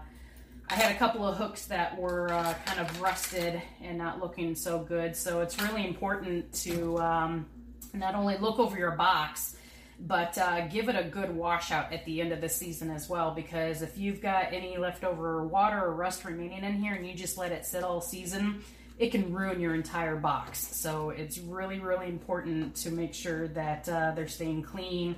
I 0.70 0.74
had 0.74 0.92
a 0.92 0.98
couple 1.00 1.28
of 1.28 1.38
hooks 1.38 1.66
that 1.66 1.98
were 1.98 2.32
uh, 2.32 2.54
kind 2.66 2.80
of 2.80 3.02
rusted 3.02 3.62
and 3.82 3.98
not 3.98 4.20
looking 4.20 4.54
so 4.54 4.80
good. 4.80 5.16
So 5.16 5.42
it's 5.42 5.60
really 5.62 5.88
important 5.88 6.54
to 6.64 7.00
um, 7.00 7.46
not 7.94 8.14
only 8.14 8.38
look 8.38 8.60
over 8.60 8.78
your 8.78 8.92
box, 8.92 9.56
but 10.00 10.38
uh, 10.38 10.68
give 10.68 10.90
it 10.90 10.96
a 10.96 11.04
good 11.04 11.36
washout 11.36 11.92
at 11.94 12.06
the 12.06 12.22
end 12.22 12.32
of 12.32 12.42
the 12.42 12.50
season 12.50 12.92
as 12.92 13.10
well. 13.10 13.32
Because 13.32 13.82
if 13.82 13.98
you've 13.98 14.22
got 14.22 14.54
any 14.54 14.78
leftover 14.78 15.44
water 15.48 15.84
or 15.84 15.94
rust 15.94 16.26
remaining 16.26 16.64
in 16.64 16.74
here 16.74 16.94
and 16.94 17.08
you 17.08 17.16
just 17.16 17.38
let 17.38 17.52
it 17.52 17.66
sit 17.66 17.84
all 17.84 18.02
season, 18.02 18.62
it 18.98 19.12
can 19.12 19.34
ruin 19.34 19.60
your 19.60 19.76
entire 19.76 20.16
box. 20.16 20.60
So 20.76 21.10
it's 21.10 21.38
really, 21.38 21.80
really 21.80 22.08
important 22.08 22.76
to 22.78 22.92
make 22.92 23.14
sure 23.14 23.48
that 23.50 23.90
uh, 23.90 24.12
they're 24.16 24.28
staying 24.28 24.64
clean 24.64 25.16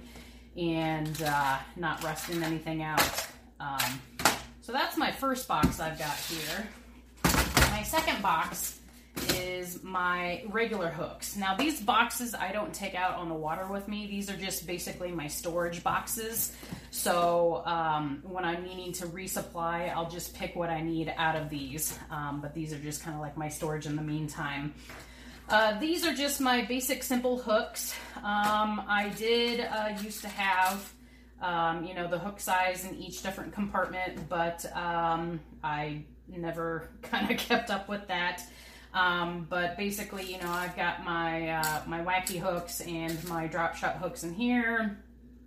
and 0.58 1.22
uh, 1.22 1.58
not 1.76 2.04
rusting 2.04 2.44
anything 2.44 2.82
out. 2.82 3.28
Um, 3.60 4.02
so 4.62 4.72
that's 4.72 4.98
my 4.98 5.12
first 5.12 5.48
box 5.48 5.80
I've 5.80 6.00
got 6.00 6.16
here. 6.16 6.68
My 7.72 7.84
second 7.84 8.22
box 8.22 8.80
is 9.36 9.84
my 9.84 10.44
regular 10.48 10.90
hooks. 10.90 11.36
Now 11.36 11.56
these 11.56 11.82
boxes 11.82 12.34
I 12.34 12.52
don't 12.52 12.74
take 12.74 12.96
out 12.96 13.16
on 13.16 13.30
the 13.30 13.36
water 13.36 13.66
with 13.68 13.88
me. 13.88 14.08
These 14.08 14.30
are 14.30 14.38
just 14.38 14.68
basically 14.68 15.12
my 15.12 15.28
storage 15.28 15.84
boxes. 15.84 16.54
So 16.92 17.64
um, 17.66 18.22
when 18.24 18.46
I'm 18.46 18.64
needing 18.64 18.94
to 18.94 19.08
resupply, 19.08 19.94
I'll 19.94 20.10
just 20.10 20.36
pick 20.36 20.56
what 20.56 20.70
I 20.70 20.82
need 20.82 21.14
out 21.18 21.36
of 21.36 21.50
these. 21.50 21.98
Um, 22.10 22.42
but 22.42 22.54
these 22.54 22.74
are 22.74 22.80
just 22.80 23.04
kind 23.04 23.16
of 23.16 23.22
like 23.22 23.38
my 23.38 23.50
storage 23.50 23.86
in 23.86 23.96
the 23.96 24.02
meantime. 24.02 24.74
Uh, 25.50 25.80
these 25.80 26.06
are 26.06 26.14
just 26.14 26.42
my 26.42 26.66
basic 26.66 27.04
simple 27.04 27.38
hooks. 27.38 27.96
Um, 28.18 28.84
I 28.88 29.14
did 29.18 29.62
uh, 29.62 29.98
used 30.02 30.22
to 30.24 30.28
have, 30.28 30.94
um, 31.42 31.86
you 31.86 31.94
know, 31.94 32.08
the 32.08 32.20
hook 32.20 32.42
size 32.42 32.86
in 32.86 32.96
each 32.96 33.24
different 33.24 33.54
compartment, 33.54 34.28
but 34.28 34.66
um, 34.76 35.40
I 35.64 36.04
never 36.28 36.90
kind 37.02 37.32
of 37.32 37.38
kept 37.38 37.70
up 37.70 37.88
with 37.88 38.08
that. 38.08 38.44
Um, 38.98 39.46
but 39.48 39.78
basically, 39.78 40.32
you 40.32 40.40
know, 40.40 40.50
I've 40.50 40.76
got 40.76 41.04
my 41.04 41.50
uh, 41.50 41.82
my 41.86 42.04
wacky 42.04 42.40
hooks 42.40 42.82
and 42.82 43.24
my 43.30 43.46
drop 43.46 43.76
shot 43.76 43.98
hooks 43.98 44.24
in 44.24 44.34
here, 44.34 44.98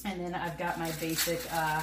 and 0.04 0.20
then 0.20 0.36
I've 0.36 0.56
got 0.56 0.78
my 0.78 0.92
basic 1.00 1.40
uh, 1.52 1.82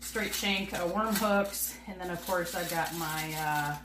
straight 0.00 0.34
shank 0.34 0.78
uh, 0.78 0.86
worm 0.86 1.14
hooks, 1.14 1.74
and 1.86 1.98
then 1.98 2.10
of 2.10 2.24
course 2.26 2.54
I've 2.54 2.70
got 2.70 2.94
my 2.96 3.34
uh, 3.38 3.76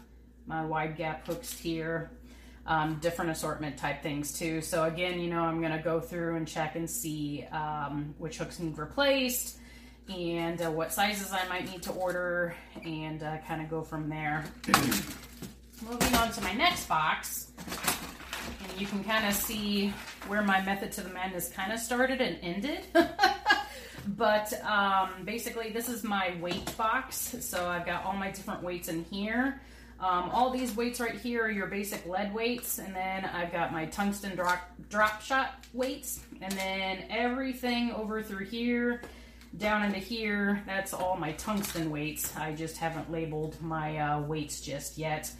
my 0.48 0.66
wide 0.66 0.98
gap 0.98 1.26
hooks 1.26 1.58
here, 1.58 2.12
um, 2.68 2.96
different 2.96 3.32
assortment 3.32 3.78
type 3.78 4.04
things 4.04 4.38
too. 4.38 4.60
So 4.60 4.84
again, 4.84 5.22
you 5.22 5.30
know, 5.30 5.44
I'm 5.44 5.62
gonna 5.62 5.82
go 5.82 6.02
through 6.02 6.36
and 6.36 6.46
check 6.46 6.76
and 6.76 6.90
see 6.90 7.46
um, 7.54 8.16
which 8.18 8.38
hooks 8.38 8.60
need 8.60 8.78
replaced 8.78 9.60
and 10.10 10.62
uh, 10.62 10.70
what 10.70 10.92
sizes 10.92 11.32
I 11.32 11.48
might 11.48 11.72
need 11.72 11.84
to 11.84 11.92
order, 11.94 12.54
and 12.84 13.24
uh, 13.24 13.38
kind 13.48 13.62
of 13.62 13.70
go 13.70 13.82
from 13.82 14.10
there. 14.10 14.44
Moving 15.90 16.16
on 16.16 16.32
to 16.32 16.42
my 16.42 16.54
next 16.54 16.88
box, 16.88 17.52
and 17.58 18.80
you 18.80 18.88
can 18.88 19.04
kind 19.04 19.28
of 19.28 19.34
see 19.34 19.94
where 20.28 20.42
my 20.42 20.62
method 20.62 20.92
to 20.94 21.02
the 21.02 21.10
madness 21.10 21.50
kind 21.50 21.74
of 21.74 21.80
started 21.80 22.22
and 22.22 22.38
ended. 22.42 22.86
but 24.08 24.54
um, 24.64 25.10
basically, 25.26 25.72
this 25.72 25.90
is 25.90 26.04
my 26.04 26.36
weight 26.40 26.76
box. 26.78 27.36
So 27.42 27.68
I've 27.68 27.86
got 27.86 28.06
all 28.06 28.14
my 28.14 28.32
different 28.32 28.64
weights 28.64 28.88
in 28.88 29.04
here. 29.06 29.62
Um, 30.00 30.30
all 30.32 30.50
these 30.50 30.76
weights 30.76 31.00
right 31.00 31.16
here 31.16 31.44
are 31.44 31.52
your 31.52 31.68
basic 31.68 32.06
lead 32.06 32.34
weights, 32.34 32.80
and 32.80 32.96
then 32.96 33.26
I've 33.26 33.52
got 33.52 33.74
my 33.74 33.86
tungsten 33.86 34.36
drop, 34.36 34.62
drop 34.90 35.22
shot 35.22 35.66
weights, 35.74 36.22
and 36.42 36.52
then 36.54 37.06
everything 37.10 37.92
over 37.92 38.22
through 38.24 38.46
here 38.46 39.02
down 39.58 39.84
into 39.84 40.00
here, 40.00 40.64
that's 40.66 40.94
all 40.94 41.16
my 41.16 41.32
tungsten 41.34 41.92
weights. 41.92 42.36
I 42.36 42.54
just 42.54 42.78
haven't 42.78 43.12
labeled 43.12 43.62
my 43.62 43.98
uh, 43.98 44.22
weights 44.22 44.62
just 44.62 44.98
yet. 44.98 45.32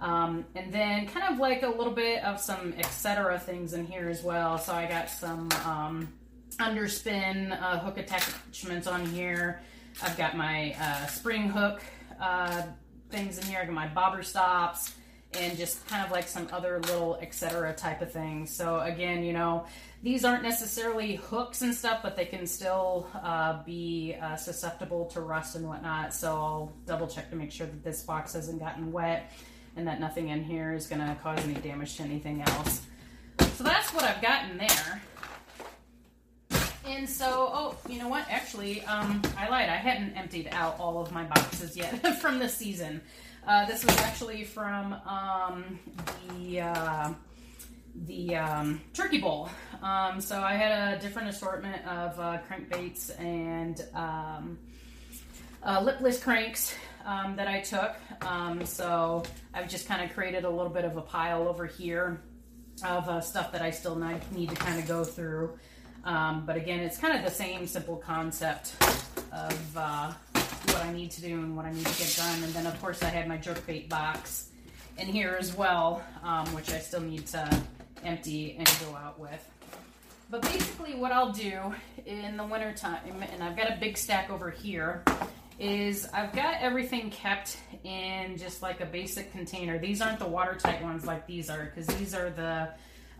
Um, 0.00 0.44
and 0.54 0.72
then 0.72 1.06
kind 1.06 1.32
of 1.32 1.40
like 1.40 1.62
a 1.62 1.68
little 1.68 1.92
bit 1.92 2.22
of 2.22 2.40
some 2.40 2.72
etc. 2.78 3.38
things 3.38 3.72
in 3.72 3.86
here 3.86 4.08
as 4.08 4.22
well. 4.22 4.58
So 4.58 4.72
I 4.72 4.86
got 4.86 5.10
some 5.10 5.48
um, 5.64 6.08
underspin 6.58 7.60
uh, 7.60 7.78
hook 7.80 7.98
attachments 7.98 8.86
on 8.86 9.04
here. 9.06 9.60
I've 10.02 10.16
got 10.16 10.36
my 10.36 10.76
uh, 10.80 11.06
spring 11.06 11.48
hook 11.48 11.82
uh, 12.20 12.62
things 13.10 13.38
in 13.38 13.46
here. 13.46 13.60
I 13.60 13.64
got 13.64 13.74
my 13.74 13.88
bobber 13.88 14.22
stops 14.22 14.94
and 15.34 15.58
just 15.58 15.86
kind 15.88 16.04
of 16.04 16.10
like 16.10 16.26
some 16.26 16.48
other 16.52 16.80
little 16.80 17.18
etc. 17.20 17.74
type 17.74 18.00
of 18.00 18.12
things. 18.12 18.54
So 18.54 18.80
again, 18.80 19.22
you 19.22 19.32
know, 19.32 19.66
these 20.02 20.24
aren't 20.24 20.42
necessarily 20.42 21.16
hooks 21.16 21.62
and 21.62 21.74
stuff, 21.74 22.00
but 22.02 22.16
they 22.16 22.24
can 22.24 22.46
still 22.46 23.08
uh, 23.14 23.62
be 23.64 24.16
uh, 24.20 24.36
susceptible 24.36 25.06
to 25.06 25.20
rust 25.20 25.56
and 25.56 25.66
whatnot. 25.66 26.14
So 26.14 26.32
I'll 26.32 26.72
double 26.86 27.08
check 27.08 27.30
to 27.30 27.36
make 27.36 27.50
sure 27.50 27.66
that 27.66 27.82
this 27.82 28.02
box 28.02 28.34
hasn't 28.34 28.60
gotten 28.60 28.92
wet 28.92 29.32
and 29.78 29.86
that 29.86 30.00
nothing 30.00 30.28
in 30.28 30.42
here 30.42 30.74
is 30.74 30.86
going 30.86 31.00
to 31.00 31.16
cause 31.22 31.38
any 31.44 31.54
damage 31.54 31.96
to 31.96 32.02
anything 32.02 32.42
else. 32.42 32.82
So 33.54 33.64
that's 33.64 33.94
what 33.94 34.04
I've 34.04 34.20
gotten 34.20 34.58
there. 34.58 35.02
And 36.84 37.08
so, 37.08 37.50
oh, 37.52 37.76
you 37.88 37.98
know 37.98 38.08
what? 38.08 38.26
Actually, 38.28 38.82
um, 38.82 39.22
I 39.36 39.48
lied. 39.48 39.68
I 39.68 39.76
hadn't 39.76 40.14
emptied 40.16 40.48
out 40.52 40.76
all 40.80 41.00
of 41.00 41.12
my 41.12 41.24
boxes 41.24 41.76
yet 41.76 42.16
from 42.20 42.38
the 42.38 42.48
season. 42.48 43.00
Uh, 43.46 43.66
this 43.66 43.84
was 43.84 43.96
actually 43.98 44.44
from 44.44 44.94
um, 45.06 45.78
the 46.38 46.60
uh, 46.60 47.12
the 48.06 48.36
um, 48.36 48.80
turkey 48.94 49.18
bowl. 49.18 49.48
Um, 49.82 50.20
so 50.20 50.40
I 50.40 50.54
had 50.54 50.98
a 50.98 51.00
different 51.00 51.28
assortment 51.28 51.86
of 51.86 52.18
uh, 52.18 52.38
crankbaits 52.48 53.18
and 53.20 53.84
um, 53.94 54.58
uh, 55.62 55.80
lipless 55.80 56.22
cranks 56.22 56.74
um, 57.08 57.36
that 57.36 57.48
I 57.48 57.60
took. 57.60 57.96
Um, 58.20 58.64
so 58.66 59.22
I've 59.54 59.68
just 59.68 59.88
kind 59.88 60.02
of 60.02 60.14
created 60.14 60.44
a 60.44 60.50
little 60.50 60.72
bit 60.72 60.84
of 60.84 60.96
a 60.96 61.00
pile 61.00 61.48
over 61.48 61.64
here 61.64 62.20
of 62.84 63.08
uh, 63.08 63.20
stuff 63.20 63.50
that 63.52 63.62
I 63.62 63.70
still 63.70 63.96
need 64.30 64.50
to 64.50 64.54
kind 64.54 64.78
of 64.78 64.86
go 64.86 65.04
through. 65.04 65.58
Um, 66.04 66.44
but 66.46 66.56
again, 66.56 66.80
it's 66.80 66.98
kind 66.98 67.16
of 67.16 67.24
the 67.24 67.30
same 67.30 67.66
simple 67.66 67.96
concept 67.96 68.74
of 69.32 69.76
uh, 69.76 70.12
what 70.66 70.84
I 70.84 70.92
need 70.92 71.10
to 71.12 71.22
do 71.22 71.34
and 71.38 71.56
what 71.56 71.64
I 71.64 71.72
need 71.72 71.86
to 71.86 71.98
get 71.98 72.14
done. 72.16 72.42
And 72.44 72.52
then, 72.52 72.66
of 72.66 72.80
course, 72.80 73.02
I 73.02 73.08
had 73.08 73.26
my 73.26 73.38
jerkbait 73.38 73.88
box 73.88 74.50
in 74.98 75.06
here 75.06 75.36
as 75.40 75.56
well, 75.56 76.02
um, 76.22 76.46
which 76.54 76.70
I 76.72 76.78
still 76.78 77.00
need 77.00 77.26
to 77.28 77.62
empty 78.04 78.54
and 78.58 78.68
go 78.86 78.94
out 78.94 79.18
with. 79.18 79.50
But 80.30 80.42
basically, 80.42 80.94
what 80.94 81.10
I'll 81.10 81.32
do 81.32 81.74
in 82.04 82.36
the 82.36 82.44
wintertime, 82.44 83.00
and 83.32 83.42
I've 83.42 83.56
got 83.56 83.70
a 83.70 83.76
big 83.80 83.96
stack 83.96 84.30
over 84.30 84.50
here, 84.50 85.02
is 85.58 86.08
I've 86.12 86.32
got 86.32 86.56
everything 86.60 87.10
kept 87.10 87.58
in 87.84 88.36
just 88.36 88.62
like 88.62 88.80
a 88.80 88.86
basic 88.86 89.32
container. 89.32 89.78
These 89.78 90.00
aren't 90.00 90.18
the 90.18 90.28
watertight 90.28 90.82
ones 90.82 91.04
like 91.04 91.26
these 91.26 91.50
are 91.50 91.64
because 91.64 91.86
these 91.96 92.14
are 92.14 92.30
the 92.30 92.68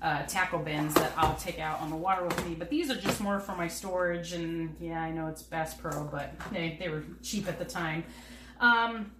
uh, 0.00 0.22
tackle 0.24 0.60
bins 0.60 0.94
that 0.94 1.12
I'll 1.16 1.34
take 1.36 1.58
out 1.58 1.80
on 1.80 1.90
the 1.90 1.96
water 1.96 2.24
with 2.24 2.46
me. 2.46 2.54
But 2.54 2.70
these 2.70 2.90
are 2.90 2.94
just 2.94 3.20
more 3.20 3.40
for 3.40 3.56
my 3.56 3.66
storage. 3.66 4.32
And 4.32 4.76
yeah, 4.80 5.02
I 5.02 5.10
know 5.10 5.26
it's 5.26 5.42
Bass 5.42 5.74
Pro, 5.74 6.04
but 6.04 6.32
they, 6.52 6.76
they 6.78 6.88
were 6.88 7.04
cheap 7.22 7.48
at 7.48 7.58
the 7.58 7.64
time. 7.64 8.04
Um, 8.60 9.10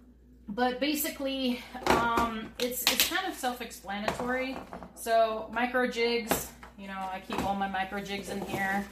but 0.47 0.79
basically, 0.79 1.61
um, 1.87 2.51
it's 2.57 2.81
it's 2.83 3.07
kind 3.09 3.27
of 3.27 3.35
self-explanatory. 3.35 4.57
So 4.95 5.49
micro 5.53 5.87
jigs, 5.87 6.51
you 6.77 6.87
know, 6.87 6.97
I 6.97 7.21
keep 7.27 7.43
all 7.45 7.55
my 7.55 7.67
micro 7.67 8.01
jigs 8.01 8.29
in 8.29 8.41
here, 8.45 8.83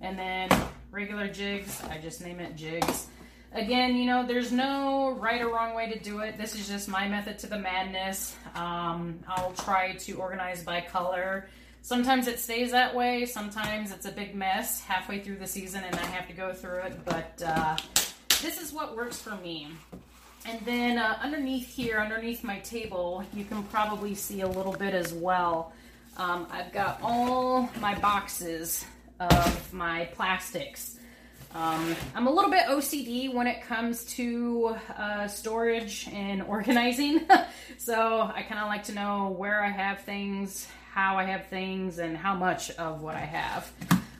and 0.00 0.18
then 0.18 0.48
regular 0.90 1.28
jigs, 1.28 1.82
I 1.90 1.98
just 1.98 2.24
name 2.24 2.40
it 2.40 2.56
jigs. 2.56 3.08
Again, 3.54 3.96
you 3.96 4.06
know, 4.06 4.26
there's 4.26 4.50
no 4.50 5.12
right 5.20 5.42
or 5.42 5.48
wrong 5.48 5.74
way 5.74 5.90
to 5.90 5.98
do 5.98 6.20
it. 6.20 6.38
This 6.38 6.54
is 6.54 6.66
just 6.66 6.88
my 6.88 7.06
method 7.06 7.38
to 7.40 7.46
the 7.46 7.58
madness. 7.58 8.34
Um, 8.54 9.18
I'll 9.28 9.52
try 9.52 9.92
to 9.92 10.12
organize 10.14 10.64
by 10.64 10.80
color 10.80 11.48
sometimes 11.82 12.28
it 12.28 12.38
stays 12.38 12.70
that 12.70 12.94
way. 12.94 13.26
Sometimes 13.26 13.92
it's 13.92 14.06
a 14.06 14.12
big 14.12 14.34
mess 14.34 14.80
halfway 14.80 15.20
through 15.20 15.36
the 15.36 15.46
season 15.46 15.84
and 15.84 15.94
I 15.94 16.06
have 16.06 16.26
to 16.28 16.32
go 16.32 16.52
through 16.52 16.78
it. 16.80 17.04
But 17.04 17.42
uh, 17.44 17.76
this 18.40 18.60
is 18.60 18.72
what 18.72 18.96
works 18.96 19.20
for 19.20 19.36
me. 19.36 19.68
And 20.46 20.60
then 20.64 20.98
uh, 20.98 21.18
underneath 21.22 21.68
here, 21.68 21.98
underneath 21.98 22.42
my 22.42 22.58
table, 22.60 23.24
you 23.34 23.44
can 23.44 23.62
probably 23.64 24.14
see 24.14 24.40
a 24.40 24.48
little 24.48 24.72
bit 24.72 24.94
as 24.94 25.12
well. 25.12 25.72
Um, 26.16 26.46
I've 26.50 26.72
got 26.72 27.00
all 27.02 27.70
my 27.80 27.98
boxes 27.98 28.84
of 29.20 29.72
my 29.72 30.06
plastics. 30.14 30.98
Um, 31.54 31.94
I'm 32.14 32.26
a 32.26 32.30
little 32.30 32.50
bit 32.50 32.64
OCD 32.66 33.32
when 33.32 33.46
it 33.46 33.62
comes 33.62 34.04
to 34.16 34.76
uh, 34.96 35.28
storage 35.28 36.08
and 36.10 36.42
organizing. 36.48 37.20
so 37.78 38.30
I 38.34 38.42
kind 38.42 38.60
of 38.60 38.68
like 38.68 38.84
to 38.84 38.94
know 38.94 39.34
where 39.36 39.62
I 39.62 39.68
have 39.68 40.00
things, 40.00 40.66
how 40.92 41.18
I 41.18 41.24
have 41.24 41.46
things, 41.48 41.98
and 41.98 42.16
how 42.16 42.34
much 42.34 42.70
of 42.72 43.02
what 43.02 43.16
I 43.16 43.20
have. 43.20 43.72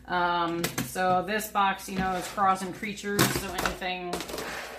Um, 0.08 0.62
so 0.84 1.24
this 1.26 1.48
box, 1.48 1.88
you 1.88 1.98
know, 1.98 2.12
is 2.12 2.26
craws 2.28 2.60
and 2.60 2.74
creatures, 2.74 3.24
so 3.40 3.48
anything 3.48 4.12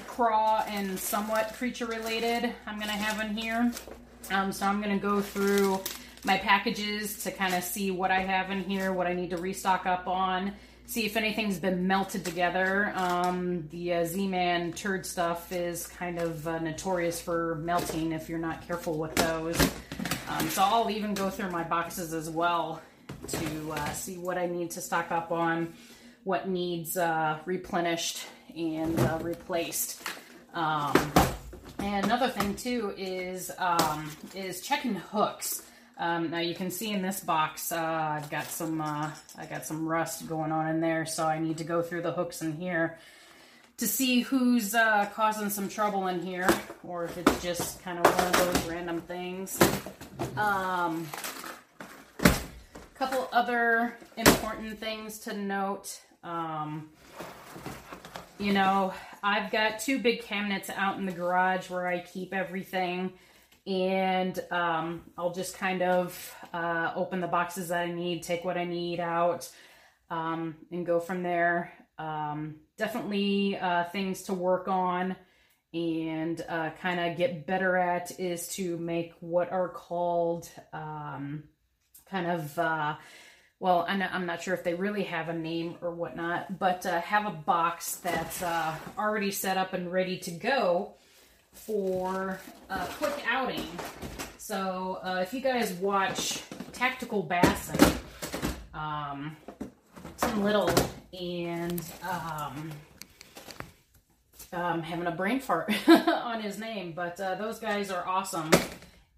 craw 0.06 0.64
and 0.68 1.00
somewhat 1.00 1.54
creature 1.54 1.88
related 1.88 2.54
I'm 2.68 2.76
going 2.76 2.88
to 2.88 2.94
have 2.94 3.20
in 3.28 3.36
here. 3.36 3.72
Um, 4.30 4.52
so 4.52 4.68
I'm 4.68 4.80
going 4.80 4.96
to 4.96 5.02
go 5.02 5.22
through 5.22 5.82
my 6.24 6.38
packages 6.38 7.24
to 7.24 7.32
kind 7.32 7.56
of 7.56 7.64
see 7.64 7.90
what 7.90 8.12
I 8.12 8.20
have 8.20 8.52
in 8.52 8.64
here, 8.64 8.94
what 8.94 9.08
I 9.08 9.14
need 9.14 9.32
to 9.32 9.38
restock 9.38 9.88
up 9.88 10.08
on, 10.08 10.54
see 10.94 11.08
if 11.08 11.18
anything's 11.18 11.58
been 11.58 11.88
melted 11.88 12.24
together. 12.24 12.94
Um, 12.96 13.68
the 13.72 13.96
uh, 13.96 14.06
Z-Man 14.06 14.74
turd 14.74 15.08
stuff 15.08 15.52
is 15.52 15.88
kind 15.88 16.20
of 16.20 16.48
uh, 16.48 16.60
notorious 16.60 17.20
for 17.20 17.56
melting 17.56 18.12
if 18.12 18.30
you're 18.30 18.38
not 18.38 18.68
careful 18.68 19.00
with 19.00 19.16
those. 19.16 19.60
Um, 20.30 20.48
so 20.50 20.62
I'll 20.62 20.92
even 20.92 21.16
go 21.16 21.32
through 21.32 21.50
my 21.50 21.64
boxes 21.64 22.14
as 22.14 22.30
well 22.30 22.80
to 23.28 23.72
uh, 23.72 23.92
see 23.94 24.20
what 24.20 24.38
I 24.38 24.46
need 24.46 24.70
to 24.72 24.82
stock 24.82 25.12
up 25.12 25.32
on, 25.32 25.74
what 26.26 26.48
needs 26.48 26.96
uh, 26.96 27.40
replenished 27.46 28.28
and 28.56 29.00
uh, 29.00 29.18
replaced. 29.20 30.08
Um, 30.54 31.12
and 31.80 32.06
another 32.06 32.30
thing 32.30 32.54
too 32.54 32.94
is 32.96 33.50
um, 33.58 34.12
is 34.36 34.62
checking 34.62 34.94
hooks. 34.94 35.64
Um, 35.98 36.32
now 36.32 36.40
you 36.40 36.56
can 36.56 36.72
see 36.72 36.92
in 36.92 37.02
this 37.02 37.20
box, 37.20 37.72
uh, 37.72 37.78
I've 37.78 38.30
got 38.30 38.46
some 38.46 38.82
uh, 38.82 39.12
I 39.38 39.46
got 39.46 39.66
some 39.66 39.88
rust 39.88 40.28
going 40.28 40.52
on 40.52 40.68
in 40.68 40.82
there, 40.82 41.06
so 41.06 41.26
I 41.26 41.40
need 41.40 41.58
to 41.60 41.64
go 41.64 41.82
through 41.82 42.02
the 42.02 42.12
hooks 42.12 42.42
in 42.42 42.54
here 42.54 42.98
to 43.78 43.88
see 43.88 44.22
who's 44.22 44.76
uh, 44.76 45.10
causing 45.14 45.50
some 45.50 45.70
trouble 45.70 46.08
in 46.08 46.22
here, 46.22 46.50
or 46.84 47.06
if 47.06 47.18
it's 47.18 47.42
just 47.42 47.82
kind 47.84 48.00
of 48.00 48.06
one 48.06 48.28
of 48.28 48.34
those 48.34 48.70
random 48.70 49.02
things. 49.02 49.60
Um, 50.38 51.08
couple 52.96 53.28
other 53.34 53.98
important 54.16 54.80
things 54.80 55.20
to 55.20 55.34
note. 55.34 56.00
Um, 56.24 56.90
you 58.40 58.54
know, 58.54 58.94
I've 59.22 59.52
got 59.52 59.80
two 59.80 60.00
big 60.00 60.24
cabinets 60.24 60.70
out 60.70 60.98
in 60.98 61.06
the 61.06 61.12
garage 61.12 61.70
where 61.70 61.88
I 61.88 62.00
keep 62.00 62.34
everything, 62.34 63.12
and 63.66 64.40
um, 64.52 65.04
I'll 65.18 65.34
just 65.34 65.58
kind 65.58 65.82
of 65.82 66.36
uh, 66.54 66.92
open 66.96 67.22
the 67.22 67.28
boxes 67.28 67.70
that 67.70 67.88
I 67.88 67.92
need, 67.92 68.24
take 68.24 68.44
what 68.44 68.58
I 68.58 68.66
need 68.66 69.00
out, 69.00 69.50
um, 70.10 70.56
and 70.72 70.86
go 70.86 71.00
from 71.00 71.24
there. 71.24 71.74
Um, 71.98 72.56
definitely 72.78 73.58
uh, 73.58 73.86
things 73.86 74.24
to 74.24 74.34
work 74.34 74.68
on 74.68 75.16
and 75.74 76.44
uh, 76.48 76.72
kind 76.82 77.00
of 77.00 77.18
get 77.18 77.48
better 77.48 77.78
at 77.78 78.20
is 78.20 78.48
to 78.56 78.78
make 78.78 79.14
what 79.20 79.52
are 79.52 79.70
called 79.70 80.50
um, 80.72 81.44
kind 82.10 82.28
of 82.28 82.60
uh, 82.60 82.96
well, 83.64 83.86
I'm 83.88 84.26
not, 84.26 84.42
sure 84.42 84.54
if 84.54 84.66
they 84.66 84.74
really 84.74 85.04
have 85.04 85.30
a 85.30 85.34
name 85.34 85.78
or 85.80 85.96
whatnot, 85.96 86.60
but 86.60 86.86
uh, 86.86 87.00
have 87.00 87.26
a 87.26 87.32
box 87.32 87.96
that's 87.96 88.44
uh, 88.44 88.76
already 88.98 89.32
set 89.32 89.56
up 89.56 89.74
and 89.74 89.90
ready 89.90 90.18
to 90.18 90.32
go 90.32 90.96
for 91.54 92.40
a 92.70 92.86
quick 92.98 93.24
outing. 93.30 93.68
So 94.38 95.00
uh, 95.04 95.20
if 95.22 95.34
you 95.34 95.42
guys 95.42 95.72
watch 95.74 96.42
Tactical 96.74 97.24
Bassin, 97.24 98.00
um, 98.74 99.38
Tim 100.18 100.44
Little 100.44 100.70
and 101.20 101.82
um, 102.10 102.72
um, 104.52 104.82
having 104.82 105.08
a 105.08 105.12
brain 105.12 105.40
fart 105.40 105.74
on 105.88 106.42
his 106.42 106.60
name, 106.60 106.94
but 106.94 107.20
uh, 107.20 107.36
those 107.36 107.60
guys 107.60 107.92
are 107.92 108.06
awesome 108.08 108.50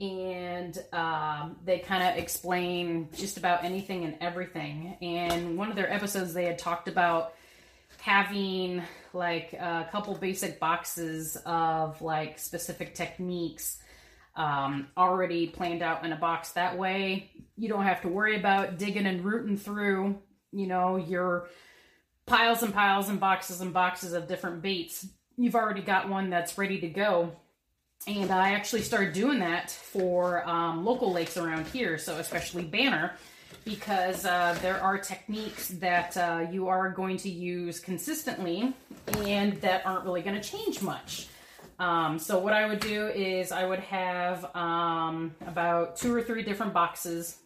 and 0.01 0.77
um, 0.91 1.55
they 1.63 1.79
kind 1.79 2.03
of 2.03 2.21
explain 2.21 3.07
just 3.15 3.37
about 3.37 3.63
anything 3.63 4.03
and 4.03 4.15
everything. 4.19 4.97
And 5.01 5.57
one 5.57 5.69
of 5.69 5.75
their 5.75 5.91
episodes, 5.91 6.33
they 6.33 6.45
had 6.45 6.59
talked 6.59 6.87
about 6.87 7.33
having 7.97 8.83
like 9.15 9.53
a 9.53 9.87
couple 9.91 10.13
basic 10.15 10.59
boxes 10.59 11.37
of 11.45 12.01
like 12.01 12.37
specific 12.37 12.93
techniques 12.93 13.81
um, 14.35 14.87
already 14.97 15.47
planned 15.47 15.81
out 15.81 16.05
in 16.05 16.11
a 16.11 16.17
box. 16.17 16.51
That 16.51 16.77
way, 16.77 17.31
you 17.57 17.69
don't 17.69 17.83
have 17.83 18.01
to 18.01 18.09
worry 18.09 18.35
about 18.37 18.77
digging 18.77 19.05
and 19.05 19.23
rooting 19.23 19.57
through, 19.57 20.19
you 20.51 20.67
know, 20.67 20.97
your 20.97 21.47
piles 22.25 22.61
and 22.61 22.73
piles 22.73 23.09
and 23.09 23.19
boxes 23.19 23.61
and 23.61 23.73
boxes 23.73 24.13
of 24.13 24.27
different 24.27 24.61
baits. 24.61 25.07
You've 25.37 25.55
already 25.55 25.81
got 25.81 26.09
one 26.09 26.29
that's 26.29 26.57
ready 26.57 26.79
to 26.81 26.87
go 26.87 27.35
and 28.07 28.31
I 28.31 28.51
actually 28.51 28.83
started 28.83 29.13
doing 29.13 29.39
that 29.39 29.71
for 29.71 30.47
um, 30.47 30.85
local 30.85 31.11
lakes 31.11 31.37
around 31.37 31.67
here, 31.67 31.97
so 31.97 32.17
especially 32.17 32.63
Banner, 32.63 33.13
because 33.65 34.25
uh, 34.25 34.57
there 34.61 34.81
are 34.81 34.97
techniques 34.97 35.67
that 35.69 36.15
uh, 36.15 36.45
you 36.51 36.67
are 36.69 36.89
going 36.89 37.17
to 37.17 37.29
use 37.29 37.79
consistently 37.79 38.73
and 39.25 39.53
that 39.61 39.85
aren't 39.85 40.05
really 40.05 40.21
going 40.21 40.39
to 40.39 40.49
change 40.49 40.81
much. 40.81 41.27
Um, 41.77 42.17
so 42.19 42.39
what 42.39 42.53
I 42.53 42.65
would 42.67 42.79
do 42.79 43.07
is 43.07 43.51
I 43.51 43.65
would 43.65 43.81
have 43.81 44.55
um, 44.55 45.35
about 45.45 45.97
two 45.97 46.15
or 46.15 46.21
three 46.21 46.43
different 46.43 46.73
boxes, 46.73 47.37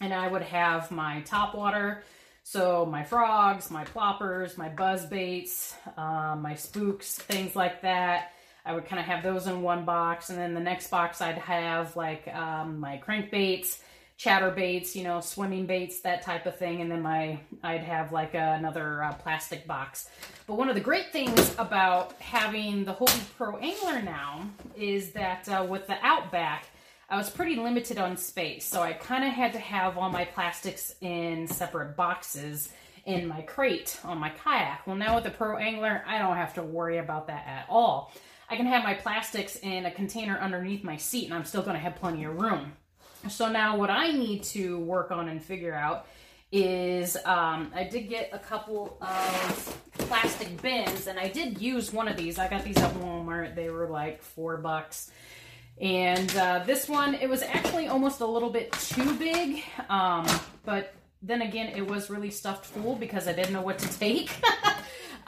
and 0.00 0.14
I 0.14 0.28
would 0.28 0.42
have 0.42 0.90
my 0.90 1.20
top 1.22 1.54
water, 1.54 2.02
so 2.44 2.86
my 2.86 3.04
frogs, 3.04 3.70
my 3.70 3.84
ploppers, 3.84 4.56
my 4.56 4.70
buzz 4.70 5.04
baits, 5.04 5.74
uh, 5.98 6.34
my 6.40 6.54
spooks, 6.54 7.16
things 7.16 7.54
like 7.54 7.82
that 7.82 8.30
I 8.68 8.74
would 8.74 8.84
kind 8.84 9.00
of 9.00 9.06
have 9.06 9.22
those 9.22 9.46
in 9.46 9.62
one 9.62 9.86
box, 9.86 10.28
and 10.28 10.38
then 10.38 10.52
the 10.52 10.60
next 10.60 10.90
box 10.90 11.22
I'd 11.22 11.38
have 11.38 11.96
like 11.96 12.28
um, 12.28 12.78
my 12.78 13.00
crankbaits, 13.04 13.78
chatterbaits, 14.18 14.94
you 14.94 15.04
know, 15.04 15.20
swimming 15.20 15.64
baits, 15.64 16.00
that 16.00 16.22
type 16.22 16.46
of 16.46 16.56
thing, 16.56 16.80
and 16.80 16.90
then 16.90 17.02
my 17.02 17.38
I'd 17.62 17.82
have 17.82 18.12
like 18.12 18.34
a, 18.34 18.54
another 18.58 19.02
uh, 19.02 19.14
plastic 19.14 19.66
box. 19.66 20.08
But 20.46 20.56
one 20.56 20.68
of 20.68 20.74
the 20.74 20.80
great 20.80 21.12
things 21.12 21.54
about 21.58 22.12
having 22.20 22.84
the 22.84 22.94
Hobie 22.94 23.36
Pro 23.36 23.56
Angler 23.58 24.02
now 24.02 24.48
is 24.76 25.12
that 25.12 25.48
uh, 25.48 25.66
with 25.68 25.86
the 25.86 25.96
Outback. 26.02 26.66
I 27.10 27.16
was 27.16 27.30
pretty 27.30 27.56
limited 27.56 27.96
on 27.96 28.18
space, 28.18 28.66
so 28.66 28.82
I 28.82 28.92
kind 28.92 29.24
of 29.24 29.30
had 29.30 29.54
to 29.54 29.58
have 29.58 29.96
all 29.96 30.10
my 30.10 30.26
plastics 30.26 30.94
in 31.00 31.48
separate 31.48 31.96
boxes 31.96 32.70
in 33.06 33.26
my 33.26 33.40
crate 33.40 33.98
on 34.04 34.18
my 34.18 34.28
kayak. 34.28 34.86
Well, 34.86 34.94
now 34.94 35.14
with 35.14 35.24
the 35.24 35.30
Pro 35.30 35.56
Angler, 35.56 36.04
I 36.06 36.18
don't 36.18 36.36
have 36.36 36.52
to 36.54 36.62
worry 36.62 36.98
about 36.98 37.28
that 37.28 37.46
at 37.46 37.64
all. 37.70 38.12
I 38.50 38.56
can 38.56 38.66
have 38.66 38.84
my 38.84 38.92
plastics 38.92 39.56
in 39.56 39.86
a 39.86 39.90
container 39.90 40.38
underneath 40.38 40.84
my 40.84 40.98
seat 40.98 41.24
and 41.24 41.34
I'm 41.34 41.46
still 41.46 41.62
going 41.62 41.74
to 41.76 41.80
have 41.80 41.96
plenty 41.96 42.24
of 42.24 42.38
room. 42.38 42.72
So 43.28 43.50
now 43.50 43.76
what 43.76 43.90
I 43.90 44.12
need 44.12 44.44
to 44.44 44.78
work 44.78 45.10
on 45.10 45.28
and 45.28 45.42
figure 45.42 45.74
out 45.74 46.06
is 46.50 47.16
um, 47.24 47.72
I 47.74 47.84
did 47.84 48.08
get 48.08 48.30
a 48.32 48.38
couple 48.38 48.96
of 49.00 49.78
plastic 49.98 50.60
bins 50.62 51.06
and 51.06 51.18
I 51.18 51.28
did 51.28 51.60
use 51.60 51.92
one 51.92 52.08
of 52.08 52.16
these. 52.16 52.38
I 52.38 52.48
got 52.48 52.64
these 52.64 52.78
at 52.78 52.94
Walmart. 52.94 53.54
They 53.54 53.70
were 53.70 53.88
like 53.88 54.22
four 54.22 54.56
bucks. 54.56 55.10
And 55.80 56.34
uh, 56.36 56.64
this 56.64 56.88
one, 56.88 57.14
it 57.14 57.28
was 57.28 57.42
actually 57.42 57.88
almost 57.88 58.20
a 58.20 58.26
little 58.26 58.50
bit 58.50 58.72
too 58.72 59.14
big. 59.18 59.62
Um, 59.88 60.26
but 60.64 60.94
then 61.22 61.42
again, 61.42 61.68
it 61.76 61.86
was 61.86 62.10
really 62.10 62.30
stuffed 62.30 62.66
full 62.66 62.96
because 62.96 63.28
I 63.28 63.32
didn't 63.32 63.52
know 63.52 63.62
what 63.62 63.78
to 63.80 63.98
take. 63.98 64.30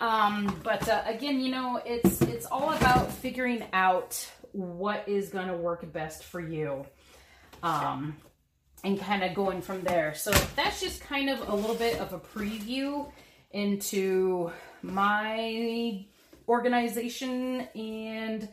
Um, 0.00 0.58
but 0.64 0.88
uh, 0.88 1.02
again, 1.04 1.40
you 1.40 1.50
know, 1.50 1.80
it's 1.84 2.22
it's 2.22 2.46
all 2.46 2.72
about 2.72 3.12
figuring 3.12 3.62
out 3.74 4.26
what 4.52 5.06
is 5.06 5.28
going 5.28 5.48
to 5.48 5.56
work 5.56 5.90
best 5.92 6.24
for 6.24 6.40
you, 6.40 6.86
um, 7.62 8.16
and 8.84 8.98
kind 8.98 9.22
of 9.22 9.34
going 9.34 9.62
from 9.62 9.82
there. 9.82 10.14
So 10.14 10.30
that's 10.56 10.80
just 10.80 11.00
kind 11.00 11.28
of 11.30 11.48
a 11.48 11.54
little 11.54 11.76
bit 11.76 11.98
of 12.00 12.12
a 12.12 12.18
preview 12.18 13.10
into 13.50 14.50
my 14.82 16.04
organization 16.48 17.60
and 17.74 18.48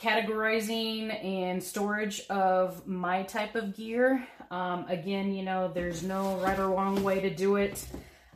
categorizing 0.00 1.24
and 1.24 1.62
storage 1.62 2.22
of 2.28 2.86
my 2.86 3.22
type 3.22 3.54
of 3.54 3.76
gear. 3.76 4.26
Um, 4.50 4.84
again, 4.88 5.32
you 5.32 5.44
know, 5.44 5.70
there's 5.72 6.02
no 6.02 6.36
right 6.38 6.58
or 6.58 6.68
wrong 6.68 7.02
way 7.02 7.20
to 7.20 7.30
do 7.30 7.56
it. 7.56 7.84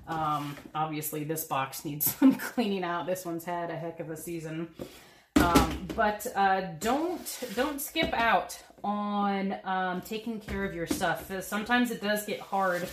Um, 0.09 0.57
obviously, 0.75 1.25
this 1.25 1.45
box 1.45 1.85
needs 1.85 2.15
some 2.19 2.35
cleaning 2.35 2.85
out. 2.85 3.07
This 3.07 3.25
one's 3.25 3.45
had 3.45 3.71
a 3.71 3.77
heck 3.77 4.01
of 4.01 4.11
a 4.11 4.17
season. 4.17 4.69
Um, 5.47 5.87
but 5.95 6.27
uh, 6.35 6.63
don't 6.81 7.45
don't 7.55 7.81
skip 7.81 8.13
out 8.13 8.59
on 8.83 9.57
um, 9.65 10.01
taking 10.01 10.41
care 10.41 10.65
of 10.65 10.75
your 10.75 10.87
stuff. 10.87 11.31
Sometimes 11.43 11.91
it 11.91 12.03
does 12.03 12.27
get 12.27 12.41
hard 12.41 12.89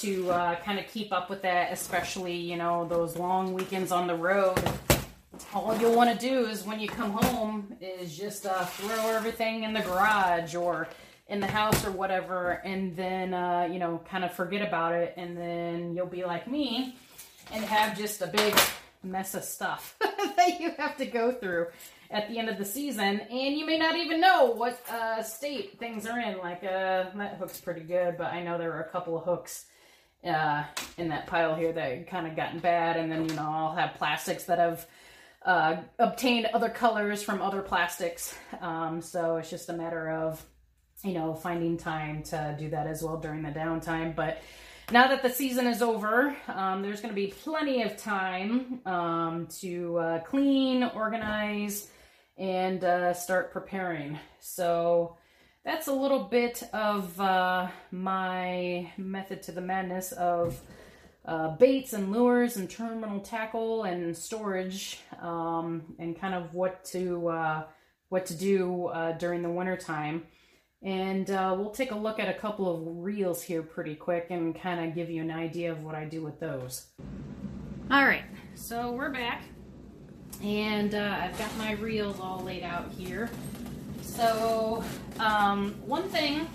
to 0.00 0.30
uh, 0.30 0.54
kind 0.56 0.78
of 0.78 0.86
keep 0.88 1.12
up 1.12 1.28
with 1.28 1.42
that, 1.42 1.70
especially, 1.72 2.34
you 2.34 2.56
know, 2.56 2.86
those 2.88 3.16
long 3.16 3.52
weekends 3.52 3.92
on 3.92 4.06
the 4.06 4.14
road. 4.14 4.58
All 5.54 5.76
you'll 5.78 5.94
want 5.94 6.18
to 6.18 6.26
do 6.26 6.46
is 6.46 6.64
when 6.64 6.80
you 6.80 6.88
come 6.88 7.12
home 7.12 7.76
is 7.80 8.16
just 8.16 8.46
uh, 8.46 8.64
throw 8.64 9.10
everything 9.10 9.64
in 9.64 9.74
the 9.74 9.80
garage 9.80 10.54
or 10.54 10.88
in 11.28 11.40
the 11.40 11.46
house 11.46 11.84
or 11.84 11.90
whatever, 11.90 12.62
and 12.64 12.96
then, 12.96 13.34
uh, 13.34 13.68
you 13.70 13.78
know, 13.78 14.00
kind 14.08 14.24
of 14.24 14.32
forget 14.32 14.66
about 14.66 14.94
it. 14.94 15.14
And 15.16 15.36
then 15.36 15.94
you'll 15.94 16.06
be 16.06 16.24
like 16.24 16.48
me 16.48 16.96
and 17.52 17.64
have 17.64 17.96
just 17.96 18.22
a 18.22 18.26
big 18.26 18.54
mess 19.02 19.34
of 19.34 19.44
stuff 19.44 19.96
that 20.36 20.60
you 20.60 20.72
have 20.78 20.96
to 20.96 21.06
go 21.06 21.32
through 21.32 21.68
at 22.10 22.28
the 22.28 22.38
end 22.38 22.48
of 22.48 22.58
the 22.58 22.64
season, 22.64 23.20
and 23.20 23.56
you 23.56 23.64
may 23.64 23.78
not 23.78 23.96
even 23.96 24.20
know 24.20 24.46
what 24.46 24.78
uh, 24.90 25.22
state 25.22 25.78
things 25.78 26.06
are 26.06 26.20
in. 26.20 26.38
Like, 26.38 26.62
uh, 26.62 27.06
that 27.16 27.36
hook's 27.38 27.60
pretty 27.60 27.80
good, 27.80 28.18
but 28.18 28.32
I 28.32 28.42
know 28.42 28.58
there 28.58 28.72
are 28.72 28.82
a 28.82 28.88
couple 28.90 29.16
of 29.16 29.24
hooks 29.24 29.66
uh, 30.24 30.64
in 30.98 31.08
that 31.08 31.26
pile 31.26 31.54
here 31.54 31.72
that 31.72 32.06
kind 32.08 32.26
of 32.26 32.36
gotten 32.36 32.60
bad, 32.60 32.96
and 32.96 33.10
then, 33.10 33.28
you 33.28 33.34
know, 33.34 33.48
I'll 33.48 33.74
have 33.74 33.94
plastics 33.94 34.44
that 34.44 34.58
have 34.58 34.86
uh, 35.44 35.76
obtained 35.98 36.46
other 36.52 36.68
colors 36.68 37.22
from 37.22 37.40
other 37.40 37.62
plastics. 37.62 38.34
Um, 38.60 39.00
so 39.00 39.36
it's 39.36 39.50
just 39.50 39.68
a 39.68 39.72
matter 39.72 40.10
of, 40.10 40.44
you 41.02 41.14
know, 41.14 41.34
finding 41.34 41.76
time 41.76 42.22
to 42.24 42.54
do 42.58 42.70
that 42.70 42.86
as 42.86 43.02
well 43.02 43.16
during 43.16 43.42
the 43.42 43.50
downtime. 43.50 44.14
But 44.14 44.42
now 44.92 45.08
that 45.08 45.22
the 45.22 45.30
season 45.30 45.66
is 45.66 45.80
over, 45.80 46.36
um, 46.48 46.82
there's 46.82 47.00
going 47.00 47.14
to 47.14 47.20
be 47.20 47.28
plenty 47.28 47.82
of 47.82 47.96
time 47.96 48.80
um, 48.84 49.46
to 49.60 49.98
uh, 49.98 50.18
clean, 50.20 50.84
organize, 50.84 51.88
and 52.36 52.84
uh, 52.84 53.14
start 53.14 53.52
preparing. 53.52 54.18
So 54.38 55.16
that's 55.64 55.86
a 55.86 55.92
little 55.92 56.24
bit 56.24 56.62
of 56.74 57.18
uh, 57.20 57.68
my 57.90 58.90
method 58.98 59.42
to 59.44 59.52
the 59.52 59.60
madness 59.62 60.12
of 60.12 60.60
uh, 61.24 61.56
baits 61.56 61.92
and 61.94 62.12
lures 62.12 62.56
and 62.56 62.68
terminal 62.68 63.20
tackle 63.20 63.84
and 63.84 64.16
storage 64.16 64.98
um, 65.20 65.94
and 65.98 66.20
kind 66.20 66.34
of 66.34 66.52
what 66.52 66.84
to 66.86 67.28
uh, 67.28 67.64
what 68.10 68.26
to 68.26 68.34
do 68.34 68.88
uh, 68.88 69.12
during 69.12 69.42
the 69.42 69.50
winter 69.50 69.76
time. 69.76 70.24
And 70.82 71.30
uh, 71.30 71.54
we'll 71.56 71.70
take 71.70 71.92
a 71.92 71.96
look 71.96 72.18
at 72.18 72.28
a 72.28 72.34
couple 72.34 72.74
of 72.74 73.04
reels 73.04 73.42
here 73.42 73.62
pretty 73.62 73.94
quick 73.94 74.26
and 74.30 74.58
kind 74.58 74.84
of 74.84 74.94
give 74.94 75.10
you 75.10 75.22
an 75.22 75.30
idea 75.30 75.70
of 75.70 75.82
what 75.84 75.94
I 75.94 76.04
do 76.04 76.22
with 76.22 76.40
those. 76.40 76.86
All 77.90 78.04
right, 78.04 78.24
so 78.54 78.90
we're 78.90 79.10
back. 79.10 79.42
And 80.42 80.94
uh, 80.94 81.18
I've 81.20 81.38
got 81.38 81.56
my 81.56 81.72
reels 81.72 82.18
all 82.18 82.40
laid 82.40 82.64
out 82.64 82.90
here. 82.90 83.30
So 84.00 84.82
um, 85.20 85.74
one 85.86 86.08
thing 86.08 86.48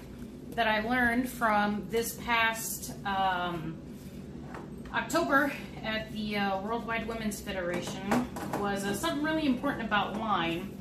that 0.52 0.68
I 0.68 0.82
learned 0.88 1.30
from 1.30 1.88
this 1.90 2.16
past 2.16 2.94
um, 3.06 3.78
October 4.94 5.54
at 5.84 6.12
the 6.12 6.38
uh, 6.38 6.62
Worldwide 6.62 7.08
Women's 7.08 7.40
Federation 7.40 8.28
was 8.60 8.84
uh, 8.84 8.94
something 8.94 9.24
really 9.24 9.46
important 9.46 9.86
about 9.86 10.18
line 10.18 10.77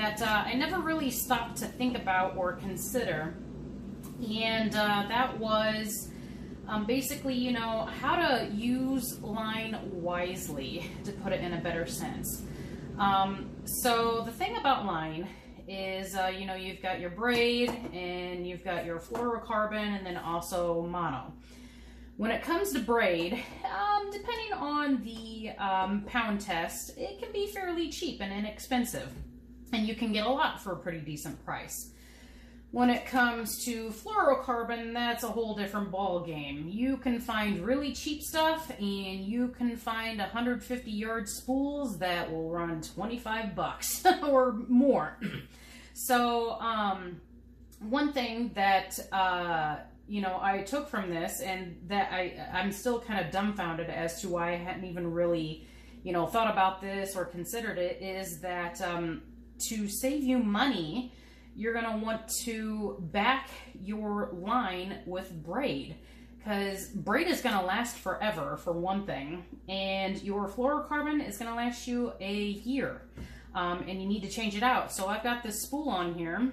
that 0.00 0.22
uh, 0.22 0.44
I 0.46 0.54
never 0.54 0.78
really 0.78 1.10
stopped 1.10 1.58
to 1.58 1.66
think 1.66 1.94
about 1.94 2.34
or 2.34 2.54
consider. 2.54 3.34
And 4.32 4.74
uh, 4.74 5.04
that 5.08 5.38
was 5.38 6.10
um, 6.66 6.86
basically, 6.86 7.34
you 7.34 7.52
know, 7.52 7.86
how 8.00 8.16
to 8.16 8.46
use 8.50 9.20
line 9.20 9.78
wisely, 9.92 10.90
to 11.04 11.12
put 11.12 11.34
it 11.34 11.42
in 11.42 11.52
a 11.52 11.60
better 11.60 11.84
sense. 11.84 12.44
Um, 12.98 13.50
so 13.64 14.22
the 14.24 14.32
thing 14.32 14.56
about 14.56 14.86
line 14.86 15.28
is, 15.68 16.16
uh, 16.16 16.32
you 16.34 16.46
know, 16.46 16.54
you've 16.54 16.80
got 16.80 16.98
your 16.98 17.10
braid 17.10 17.68
and 17.92 18.46
you've 18.46 18.64
got 18.64 18.86
your 18.86 19.00
fluorocarbon 19.00 19.98
and 19.98 20.06
then 20.06 20.16
also 20.16 20.80
mono. 20.86 21.30
When 22.16 22.30
it 22.30 22.42
comes 22.42 22.72
to 22.72 22.78
braid, 22.78 23.34
um, 23.64 24.10
depending 24.10 24.52
on 24.54 25.02
the 25.04 25.50
um, 25.62 26.04
pound 26.06 26.40
test, 26.40 26.96
it 26.96 27.20
can 27.20 27.32
be 27.32 27.48
fairly 27.48 27.90
cheap 27.90 28.22
and 28.22 28.32
inexpensive 28.32 29.12
and 29.72 29.86
you 29.86 29.94
can 29.94 30.12
get 30.12 30.26
a 30.26 30.30
lot 30.30 30.60
for 30.60 30.72
a 30.72 30.76
pretty 30.76 31.00
decent 31.00 31.44
price. 31.44 31.90
When 32.72 32.88
it 32.88 33.04
comes 33.04 33.64
to 33.64 33.88
fluorocarbon, 33.88 34.92
that's 34.92 35.24
a 35.24 35.28
whole 35.28 35.56
different 35.56 35.90
ball 35.90 36.20
game. 36.20 36.68
You 36.68 36.98
can 36.98 37.18
find 37.18 37.66
really 37.66 37.92
cheap 37.92 38.22
stuff 38.22 38.70
and 38.78 39.24
you 39.24 39.48
can 39.48 39.76
find 39.76 40.18
150 40.20 40.90
yard 40.90 41.28
spools 41.28 41.98
that 41.98 42.30
will 42.30 42.48
run 42.48 42.80
25 42.80 43.56
bucks 43.56 44.06
or 44.22 44.52
more. 44.68 45.18
so, 45.94 46.52
um, 46.60 47.20
one 47.80 48.12
thing 48.12 48.50
that 48.54 48.98
uh, 49.10 49.78
you 50.06 50.20
know 50.20 50.38
I 50.40 50.62
took 50.62 50.88
from 50.88 51.10
this 51.10 51.40
and 51.40 51.76
that 51.88 52.12
I 52.12 52.46
I'm 52.52 52.72
still 52.72 53.00
kind 53.00 53.24
of 53.24 53.32
dumbfounded 53.32 53.88
as 53.88 54.20
to 54.20 54.28
why 54.28 54.52
I 54.52 54.56
hadn't 54.56 54.84
even 54.84 55.10
really 55.12 55.66
you 56.02 56.12
know 56.12 56.26
thought 56.26 56.50
about 56.50 56.80
this 56.80 57.16
or 57.16 57.24
considered 57.24 57.78
it 57.78 58.02
is 58.02 58.40
that 58.40 58.80
um, 58.82 59.22
to 59.68 59.88
save 59.88 60.22
you 60.22 60.38
money, 60.38 61.12
you're 61.54 61.72
going 61.72 61.84
to 61.84 62.04
want 62.04 62.28
to 62.44 62.96
back 63.12 63.50
your 63.82 64.30
line 64.32 64.98
with 65.06 65.30
braid. 65.42 65.96
Because 66.38 66.88
braid 66.88 67.26
is 67.26 67.42
going 67.42 67.58
to 67.58 67.64
last 67.64 67.98
forever 67.98 68.56
for 68.56 68.72
one 68.72 69.04
thing 69.04 69.44
and 69.68 70.20
your 70.22 70.48
fluorocarbon 70.48 71.26
is 71.26 71.36
going 71.36 71.50
to 71.50 71.54
last 71.54 71.86
you 71.86 72.14
a 72.18 72.34
year 72.34 73.02
um, 73.54 73.84
and 73.86 74.00
you 74.00 74.08
need 74.08 74.22
to 74.22 74.28
change 74.28 74.56
it 74.56 74.62
out. 74.62 74.90
So 74.90 75.06
i've 75.06 75.22
got 75.22 75.42
this 75.42 75.60
spool 75.60 75.90
on 75.90 76.14
here 76.14 76.50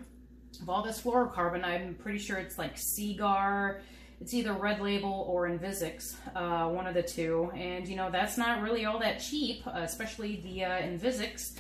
of 0.62 0.70
all 0.70 0.84
this 0.84 1.02
fluorocarbon. 1.02 1.64
I'm 1.64 1.96
pretty 1.96 2.20
sure 2.20 2.38
it's 2.38 2.58
like 2.58 2.78
seaguar 2.78 3.82
it's 4.20 4.34
either 4.34 4.54
red 4.54 4.82
label 4.82 5.26
or 5.28 5.48
InvizX 5.48 6.16
uh, 6.36 6.68
one 6.70 6.88
of 6.88 6.94
the 6.94 7.04
two 7.04 7.52
and 7.56 7.88
you 7.88 7.96
know 7.96 8.10
that's 8.12 8.38
not 8.38 8.62
really 8.62 8.86
all 8.86 9.00
that 9.00 9.20
cheap 9.20 9.66
especially 9.68 10.42
the 10.44 10.64
uh, 10.64 10.82
InvizX 10.82 11.54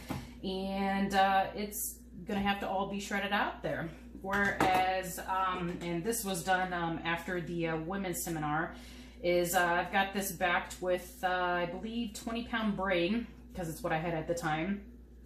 and 0.43 1.13
uh, 1.13 1.45
it's 1.55 1.95
gonna 2.25 2.41
have 2.41 2.59
to 2.59 2.67
all 2.67 2.87
be 2.87 2.99
shredded 2.99 3.31
out 3.31 3.61
there. 3.61 3.89
Whereas, 4.21 5.19
um, 5.19 5.77
and 5.81 6.03
this 6.03 6.25
was 6.25 6.43
done 6.43 6.73
um, 6.73 6.99
after 7.03 7.39
the 7.39 7.69
uh, 7.69 7.77
women's 7.77 8.21
seminar, 8.21 8.75
is 9.23 9.55
uh, 9.55 9.63
I've 9.63 9.91
got 9.91 10.13
this 10.13 10.31
backed 10.31 10.81
with, 10.81 11.19
uh, 11.23 11.27
I 11.27 11.65
believe, 11.65 12.13
20 12.13 12.45
pound 12.45 12.75
braid, 12.75 13.25
because 13.51 13.69
it's 13.69 13.81
what 13.83 13.93
I 13.93 13.97
had 13.97 14.13
at 14.13 14.27
the 14.27 14.33
time. 14.33 14.81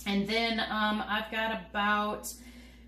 And 0.06 0.28
then 0.28 0.60
um, 0.60 1.04
I've 1.08 1.32
got 1.32 1.62
about 1.70 2.34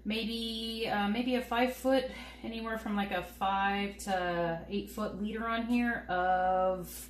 maybe 0.05 0.89
uh, 0.91 1.07
maybe 1.07 1.35
a 1.35 1.41
five 1.41 1.73
foot, 1.73 2.05
anywhere 2.43 2.77
from 2.77 2.95
like 2.95 3.11
a 3.11 3.23
five 3.23 3.97
to 3.99 4.61
eight 4.69 4.89
foot 4.91 5.21
leader 5.21 5.47
on 5.47 5.65
here 5.65 6.05
of 6.09 7.09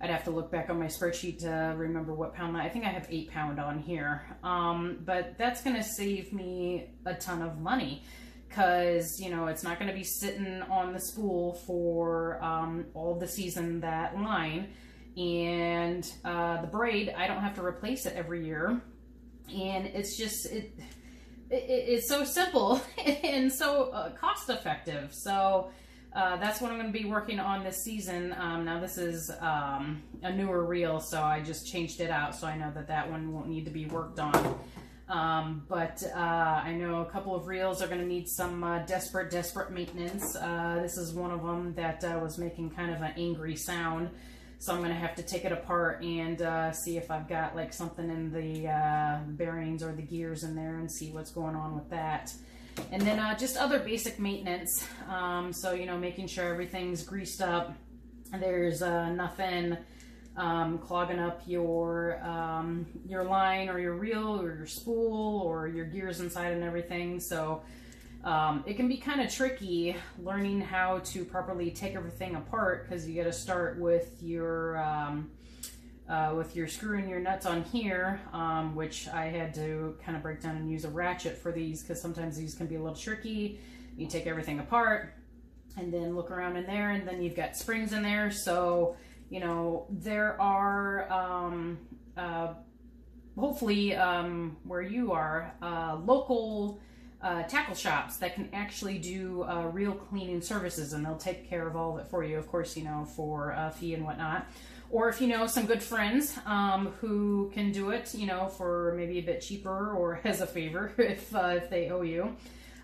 I'd 0.00 0.10
have 0.10 0.24
to 0.24 0.30
look 0.30 0.50
back 0.50 0.70
on 0.70 0.78
my 0.78 0.86
spreadsheet 0.86 1.40
to 1.40 1.74
remember 1.76 2.14
what 2.14 2.34
pound. 2.34 2.56
I 2.56 2.68
think 2.68 2.84
I 2.84 2.88
have 2.88 3.06
eight 3.10 3.30
pound 3.32 3.58
on 3.58 3.80
here. 3.80 4.22
Um, 4.44 4.98
but 5.04 5.36
that's 5.38 5.62
going 5.62 5.74
to 5.74 5.82
save 5.82 6.32
me 6.32 6.90
a 7.04 7.14
ton 7.14 7.42
of 7.42 7.58
money 7.58 8.04
because, 8.48 9.20
you 9.20 9.30
know, 9.30 9.48
it's 9.48 9.64
not 9.64 9.78
going 9.78 9.90
to 9.90 9.96
be 9.96 10.04
sitting 10.04 10.62
on 10.62 10.92
the 10.92 11.00
spool 11.00 11.54
for 11.66 12.42
um, 12.42 12.86
all 12.94 13.18
the 13.18 13.26
season, 13.26 13.80
that 13.80 14.16
line. 14.20 14.68
And 15.16 16.08
uh, 16.24 16.60
the 16.60 16.68
braid, 16.68 17.12
I 17.16 17.26
don't 17.26 17.40
have 17.40 17.56
to 17.56 17.64
replace 17.64 18.06
it 18.06 18.14
every 18.14 18.44
year. 18.44 18.80
And 19.52 19.86
it's 19.86 20.16
just, 20.16 20.46
it 20.46 20.78
it's 21.50 22.08
so 22.08 22.24
simple 22.24 22.80
and 23.06 23.52
so 23.52 23.90
uh, 23.90 24.10
cost 24.10 24.50
effective. 24.50 25.12
So, 25.14 25.70
uh, 26.14 26.36
that's 26.36 26.60
what 26.60 26.70
I'm 26.70 26.78
going 26.78 26.92
to 26.92 26.98
be 26.98 27.04
working 27.04 27.38
on 27.38 27.62
this 27.62 27.82
season. 27.82 28.34
Um, 28.38 28.64
now 28.64 28.80
this 28.80 28.96
is 28.98 29.30
um, 29.40 30.02
a 30.22 30.32
newer 30.32 30.64
reel, 30.64 31.00
so 31.00 31.22
I 31.22 31.40
just 31.40 31.66
changed 31.66 32.00
it 32.00 32.10
out, 32.10 32.34
so 32.34 32.46
I 32.46 32.56
know 32.56 32.72
that 32.74 32.88
that 32.88 33.10
one 33.10 33.32
won't 33.32 33.48
need 33.48 33.66
to 33.66 33.70
be 33.70 33.86
worked 33.86 34.18
on. 34.18 34.58
Um, 35.08 35.64
but 35.68 36.02
uh, 36.14 36.18
I 36.18 36.72
know 36.72 37.00
a 37.00 37.06
couple 37.06 37.34
of 37.34 37.46
reels 37.46 37.80
are 37.82 37.86
going 37.86 38.00
to 38.00 38.06
need 38.06 38.28
some 38.28 38.62
uh, 38.62 38.80
desperate, 38.80 39.30
desperate 39.30 39.70
maintenance. 39.70 40.36
Uh, 40.36 40.80
this 40.82 40.98
is 40.98 41.12
one 41.12 41.30
of 41.30 41.42
them 41.42 41.74
that 41.74 42.04
uh, 42.04 42.18
was 42.22 42.36
making 42.36 42.70
kind 42.70 42.92
of 42.92 43.00
an 43.00 43.12
angry 43.16 43.56
sound. 43.56 44.10
So 44.60 44.72
I'm 44.72 44.78
going 44.78 44.90
to 44.90 44.96
have 44.96 45.14
to 45.16 45.22
take 45.22 45.44
it 45.44 45.52
apart 45.52 46.02
and 46.02 46.42
uh, 46.42 46.72
see 46.72 46.96
if 46.96 47.10
I've 47.10 47.28
got 47.28 47.54
like 47.54 47.72
something 47.72 48.10
in 48.10 48.32
the 48.32 48.68
uh, 48.68 49.18
bearings 49.28 49.82
or 49.82 49.92
the 49.92 50.02
gears 50.02 50.42
in 50.42 50.56
there 50.56 50.78
and 50.78 50.90
see 50.90 51.10
what's 51.10 51.30
going 51.30 51.54
on 51.54 51.76
with 51.76 51.88
that. 51.90 52.32
And 52.90 53.00
then 53.02 53.20
uh, 53.20 53.36
just 53.38 53.56
other 53.56 53.78
basic 53.78 54.18
maintenance. 54.18 54.84
Um, 55.08 55.52
so, 55.52 55.72
you 55.72 55.86
know, 55.86 55.96
making 55.96 56.26
sure 56.26 56.52
everything's 56.52 57.02
greased 57.04 57.40
up. 57.40 57.72
There's 58.32 58.82
uh, 58.82 59.10
nothing 59.10 59.76
um, 60.36 60.78
clogging 60.78 61.18
up 61.18 61.42
your 61.46 62.22
um, 62.24 62.86
your 63.06 63.24
line 63.24 63.68
or 63.68 63.78
your 63.78 63.94
reel 63.94 64.40
or 64.40 64.56
your 64.56 64.66
spool 64.66 65.40
or 65.40 65.66
your 65.68 65.86
gears 65.86 66.20
inside 66.20 66.52
and 66.52 66.62
everything. 66.62 67.20
So 67.20 67.62
um, 68.24 68.64
it 68.66 68.74
can 68.74 68.88
be 68.88 68.96
kind 68.96 69.20
of 69.20 69.32
tricky 69.32 69.96
learning 70.22 70.60
how 70.60 70.98
to 71.00 71.24
properly 71.24 71.70
take 71.70 71.94
everything 71.94 72.34
apart 72.34 72.88
because 72.88 73.08
you 73.08 73.14
got 73.14 73.28
to 73.28 73.32
start 73.32 73.78
with 73.78 74.16
your 74.20 74.78
um, 74.78 75.30
uh, 76.08 76.32
with 76.36 76.56
your 76.56 76.66
screw 76.66 76.98
and 76.98 77.08
your 77.08 77.20
nuts 77.20 77.44
on 77.44 77.62
here, 77.64 78.20
um, 78.32 78.74
which 78.74 79.08
I 79.08 79.26
had 79.26 79.52
to 79.54 79.96
kind 80.04 80.16
of 80.16 80.22
break 80.22 80.40
down 80.40 80.56
and 80.56 80.70
use 80.70 80.84
a 80.84 80.88
ratchet 80.88 81.36
for 81.36 81.52
these 81.52 81.82
because 81.82 82.00
sometimes 82.00 82.36
these 82.36 82.54
can 82.54 82.66
be 82.66 82.76
a 82.76 82.80
little 82.80 82.96
tricky. 82.96 83.60
You 83.96 84.06
take 84.06 84.26
everything 84.26 84.58
apart 84.58 85.14
and 85.76 85.92
then 85.92 86.16
look 86.16 86.30
around 86.30 86.56
in 86.56 86.66
there, 86.66 86.90
and 86.90 87.06
then 87.06 87.22
you've 87.22 87.36
got 87.36 87.56
springs 87.56 87.92
in 87.92 88.02
there. 88.02 88.30
So, 88.30 88.96
you 89.30 89.40
know, 89.40 89.86
there 89.90 90.40
are 90.40 91.12
um, 91.12 91.78
uh, 92.16 92.54
hopefully 93.38 93.94
um, 93.94 94.56
where 94.64 94.82
you 94.82 95.12
are 95.12 95.52
uh, 95.62 95.98
local. 96.04 96.80
Uh, 97.20 97.42
tackle 97.42 97.74
shops 97.74 98.18
that 98.18 98.36
can 98.36 98.48
actually 98.52 98.96
do 98.96 99.42
uh, 99.42 99.68
real 99.72 99.92
cleaning 99.92 100.40
services 100.40 100.92
and 100.92 101.04
they'll 101.04 101.16
take 101.16 101.50
care 101.50 101.66
of 101.66 101.74
all 101.74 101.98
of 101.98 102.04
it 102.04 102.08
for 102.08 102.22
you 102.22 102.38
of 102.38 102.46
course 102.46 102.76
you 102.76 102.84
know 102.84 103.04
for 103.04 103.50
a 103.50 103.72
fee 103.72 103.92
and 103.92 104.04
whatnot 104.04 104.46
or 104.90 105.08
if 105.08 105.20
you 105.20 105.26
know 105.26 105.46
some 105.46 105.66
good 105.66 105.82
friends 105.82 106.38
um, 106.46 106.94
who 107.00 107.50
can 107.52 107.72
do 107.72 107.90
it, 107.90 108.14
you 108.14 108.26
know, 108.26 108.48
for 108.48 108.94
maybe 108.96 109.18
a 109.18 109.22
bit 109.22 109.40
cheaper 109.40 109.92
or 109.92 110.20
as 110.24 110.40
a 110.40 110.46
favor 110.46 110.92
if 110.98 111.34
uh, 111.34 111.54
if 111.56 111.70
they 111.70 111.90
owe 111.90 112.02
you, 112.02 112.36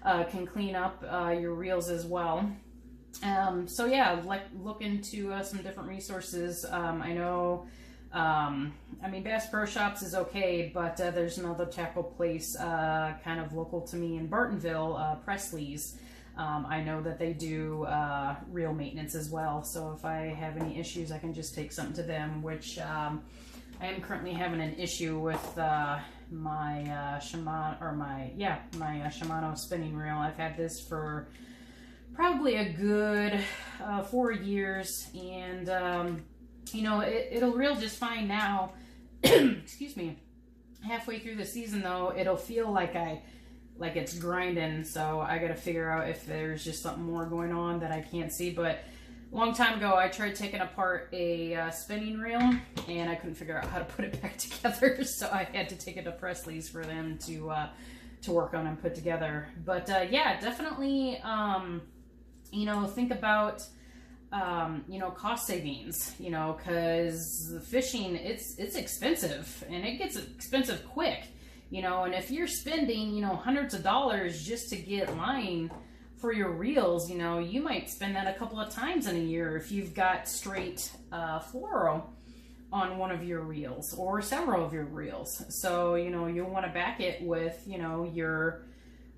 uh, 0.02 0.24
can 0.24 0.46
clean 0.46 0.76
up 0.76 1.02
uh, 1.10 1.30
your 1.30 1.54
reels 1.54 1.88
as 1.88 2.04
well. 2.04 2.50
Um, 3.22 3.66
so 3.68 3.86
yeah, 3.86 4.20
like 4.24 4.42
look 4.54 4.82
into 4.82 5.32
uh, 5.32 5.42
some 5.42 5.62
different 5.62 5.88
resources. 5.88 6.66
Um, 6.68 7.00
I 7.02 7.12
know. 7.12 7.66
Um, 8.14 8.72
I 9.02 9.08
mean, 9.08 9.22
Bass 9.22 9.50
Pro 9.50 9.66
Shops 9.66 10.02
is 10.02 10.14
okay, 10.14 10.70
but 10.72 10.98
uh, 11.00 11.10
there's 11.10 11.36
another 11.38 11.66
tackle 11.66 12.04
place 12.04 12.56
uh, 12.56 13.14
kind 13.22 13.40
of 13.40 13.52
local 13.52 13.80
to 13.82 13.96
me 13.96 14.16
in 14.16 14.28
Bartonville, 14.28 15.22
Presley's. 15.24 15.98
Um, 16.36 16.66
I 16.68 16.82
know 16.82 17.00
that 17.02 17.18
they 17.18 17.32
do 17.32 17.84
uh, 17.84 18.34
reel 18.50 18.72
maintenance 18.72 19.14
as 19.14 19.30
well, 19.30 19.62
so 19.62 19.92
if 19.96 20.04
I 20.04 20.34
have 20.34 20.56
any 20.56 20.78
issues, 20.78 21.12
I 21.12 21.18
can 21.18 21.32
just 21.32 21.54
take 21.54 21.70
something 21.70 21.94
to 21.94 22.02
them, 22.02 22.42
which 22.42 22.78
um, 22.80 23.22
I 23.80 23.86
am 23.86 24.00
currently 24.00 24.32
having 24.32 24.60
an 24.60 24.74
issue 24.74 25.20
with 25.20 25.58
uh, 25.58 25.98
my 26.32 26.82
uh, 26.82 27.20
Shimano, 27.20 27.80
or 27.80 27.92
my, 27.92 28.32
yeah, 28.36 28.58
my 28.78 29.02
uh, 29.02 29.08
Shimano 29.10 29.56
spinning 29.56 29.94
reel. 29.94 30.16
I've 30.16 30.36
had 30.36 30.56
this 30.56 30.80
for 30.80 31.28
probably 32.14 32.56
a 32.56 32.72
good 32.72 33.40
uh, 33.80 34.02
four 34.02 34.32
years, 34.32 35.08
and, 35.14 35.68
um, 35.68 36.24
you 36.72 36.82
know, 36.82 37.00
it, 37.00 37.28
it'll 37.32 37.52
reel 37.52 37.76
just 37.76 37.98
fine 37.98 38.28
now. 38.28 38.72
Excuse 39.22 39.96
me. 39.96 40.18
Halfway 40.82 41.18
through 41.18 41.36
the 41.36 41.46
season, 41.46 41.82
though, 41.82 42.12
it'll 42.16 42.36
feel 42.36 42.70
like 42.70 42.94
I 42.94 43.22
like 43.76 43.96
it's 43.96 44.18
grinding. 44.18 44.84
So 44.84 45.20
I 45.20 45.38
got 45.38 45.48
to 45.48 45.54
figure 45.54 45.90
out 45.90 46.08
if 46.08 46.26
there's 46.26 46.64
just 46.64 46.82
something 46.82 47.04
more 47.04 47.26
going 47.26 47.52
on 47.52 47.80
that 47.80 47.90
I 47.90 48.00
can't 48.00 48.32
see. 48.32 48.50
But 48.50 48.80
a 49.32 49.36
long 49.36 49.54
time 49.54 49.78
ago, 49.78 49.96
I 49.96 50.08
tried 50.08 50.34
taking 50.34 50.60
apart 50.60 51.08
a 51.12 51.54
uh, 51.54 51.70
spinning 51.70 52.18
reel 52.18 52.54
and 52.88 53.10
I 53.10 53.14
couldn't 53.14 53.34
figure 53.34 53.58
out 53.58 53.66
how 53.66 53.78
to 53.78 53.84
put 53.96 54.04
it 54.04 54.20
back 54.22 54.38
together. 54.38 54.98
So 55.04 55.28
I 55.32 55.44
had 55.44 55.68
to 55.70 55.76
take 55.76 55.96
it 55.96 56.04
to 56.04 56.12
Presley's 56.12 56.68
for 56.68 56.84
them 56.84 57.18
to 57.26 57.50
uh, 57.50 57.68
to 58.22 58.32
work 58.32 58.54
on 58.54 58.66
and 58.66 58.80
put 58.80 58.94
together. 58.94 59.48
But 59.64 59.90
uh, 59.90 60.06
yeah, 60.10 60.40
definitely, 60.40 61.18
um, 61.22 61.82
you 62.52 62.66
know, 62.66 62.86
think 62.86 63.10
about. 63.10 63.62
Um, 64.34 64.84
you 64.88 64.98
know, 64.98 65.10
cost 65.10 65.46
savings, 65.46 66.12
you 66.18 66.30
know, 66.30 66.58
cause 66.64 67.56
fishing, 67.68 68.16
it's, 68.16 68.56
it's 68.58 68.74
expensive 68.74 69.64
and 69.70 69.84
it 69.84 69.96
gets 69.96 70.16
expensive 70.16 70.84
quick 70.88 71.28
you 71.74 71.82
know, 71.82 72.04
and 72.04 72.14
if 72.14 72.30
you're 72.30 72.46
spending, 72.46 73.14
you 73.14 73.20
know, 73.20 73.34
hundreds 73.34 73.74
of 73.74 73.82
dollars 73.82 74.44
just 74.44 74.68
to 74.68 74.76
get 74.76 75.16
line 75.16 75.72
for 76.16 76.32
your 76.32 76.50
reels, 76.50 77.10
you 77.10 77.18
know, 77.18 77.40
you 77.40 77.60
might 77.60 77.90
spend 77.90 78.14
that 78.14 78.28
a 78.28 78.38
couple 78.38 78.60
of 78.60 78.72
times 78.72 79.08
in 79.08 79.16
a 79.16 79.18
year 79.18 79.56
if 79.56 79.72
you've 79.72 79.92
got 79.92 80.28
straight 80.28 80.90
uh, 81.10 81.40
fluoro 81.40 82.04
on 82.72 82.96
one 82.96 83.10
of 83.10 83.24
your 83.24 83.40
reels 83.40 83.92
or 83.94 84.22
several 84.22 84.64
of 84.64 84.72
your 84.72 84.84
reels. 84.84 85.44
So, 85.48 85.96
you 85.96 86.10
know, 86.10 86.26
you'll 86.26 86.48
want 86.48 86.64
to 86.64 86.72
back 86.72 87.00
it 87.00 87.20
with, 87.22 87.60
you 87.66 87.78
know, 87.78 88.04
your, 88.14 88.62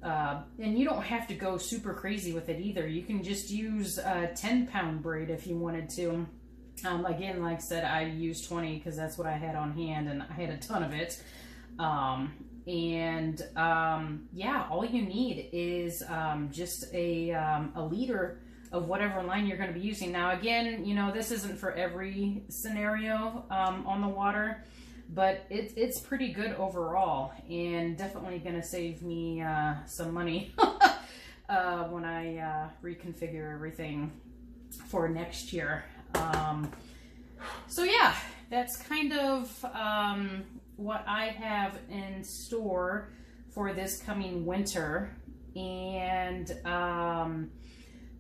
uh, 0.07 0.43
and 0.61 0.79
you 0.79 0.85
don't 0.85 1.03
have 1.03 1.27
to 1.27 1.35
go 1.35 1.59
super 1.59 1.93
crazy 1.93 2.33
with 2.33 2.49
it 2.49 2.61
either. 2.61 2.87
You 2.87 3.03
can 3.03 3.25
just 3.25 3.51
use 3.51 3.99
a 3.99 4.31
10 4.37 4.69
pound 4.69 5.03
braid 5.03 5.31
if 5.31 5.47
you 5.47 5.57
wanted 5.57 5.91
to. 5.91 6.27
Um, 6.85 7.05
again, 7.07 7.43
like 7.43 7.57
I 7.57 7.61
said, 7.61 7.85
I 7.85 8.03
used 8.05 8.49
20 8.49 8.77
because 8.77 8.97
that's 8.97 9.19
what 9.19 9.27
I 9.27 9.33
had 9.33 9.57
on 9.57 9.73
hand 9.73 10.09
and 10.09 10.23
I 10.23 10.33
had 10.33 10.51
a 10.51 10.59
ton 10.59 10.85
of 10.85 10.93
it. 10.93 11.21
Um, 11.81 12.35
and 12.69 13.43
um, 13.57 14.29
yeah, 14.33 14.67
all 14.71 14.85
you 14.85 15.03
need 15.03 15.49
is 15.53 16.05
um, 16.09 16.51
just 16.53 16.85
a, 16.95 17.33
um, 17.33 17.73
a 17.75 17.85
leader 17.85 18.41
of 18.71 18.87
whatever 18.87 19.23
line 19.25 19.47
you're 19.47 19.59
going 19.59 19.73
to 19.73 19.79
be 19.79 19.85
using. 19.85 20.13
Now, 20.13 20.39
again, 20.39 20.85
you 20.85 20.95
know, 20.95 21.13
this 21.13 21.33
isn't 21.33 21.59
for 21.59 21.73
every 21.73 22.45
scenario 22.49 23.45
um, 23.51 23.85
on 23.87 24.03
the 24.03 24.09
water, 24.09 24.65
but 25.11 25.45
it, 25.51 25.73
it's 25.77 26.01
pretty 26.01 26.33
good 26.33 26.53
overall 26.53 27.33
and 27.49 27.97
definitely 27.97 28.39
to 28.61 28.67
save 28.67 29.03
me 29.03 29.41
uh, 29.41 29.75
some 29.87 30.13
money 30.13 30.53
uh, 31.49 31.85
when 31.85 32.05
I 32.05 32.39
uh, 32.39 32.69
reconfigure 32.83 33.53
everything 33.53 34.13
for 34.89 35.09
next 35.09 35.53
year. 35.53 35.85
Um, 36.15 36.71
so 37.69 37.85
yeah, 37.85 38.15
that's 38.51 38.77
kind 38.77 39.13
of 39.13 39.65
um, 39.75 40.45
what 40.77 41.05
I 41.07 41.27
have 41.27 41.79
in 41.91 42.23
store 42.25 43.11
for 43.51 43.73
this 43.73 44.03
coming 44.03 44.45
winter 44.45 45.17
and 45.55 46.51
um, 46.67 47.51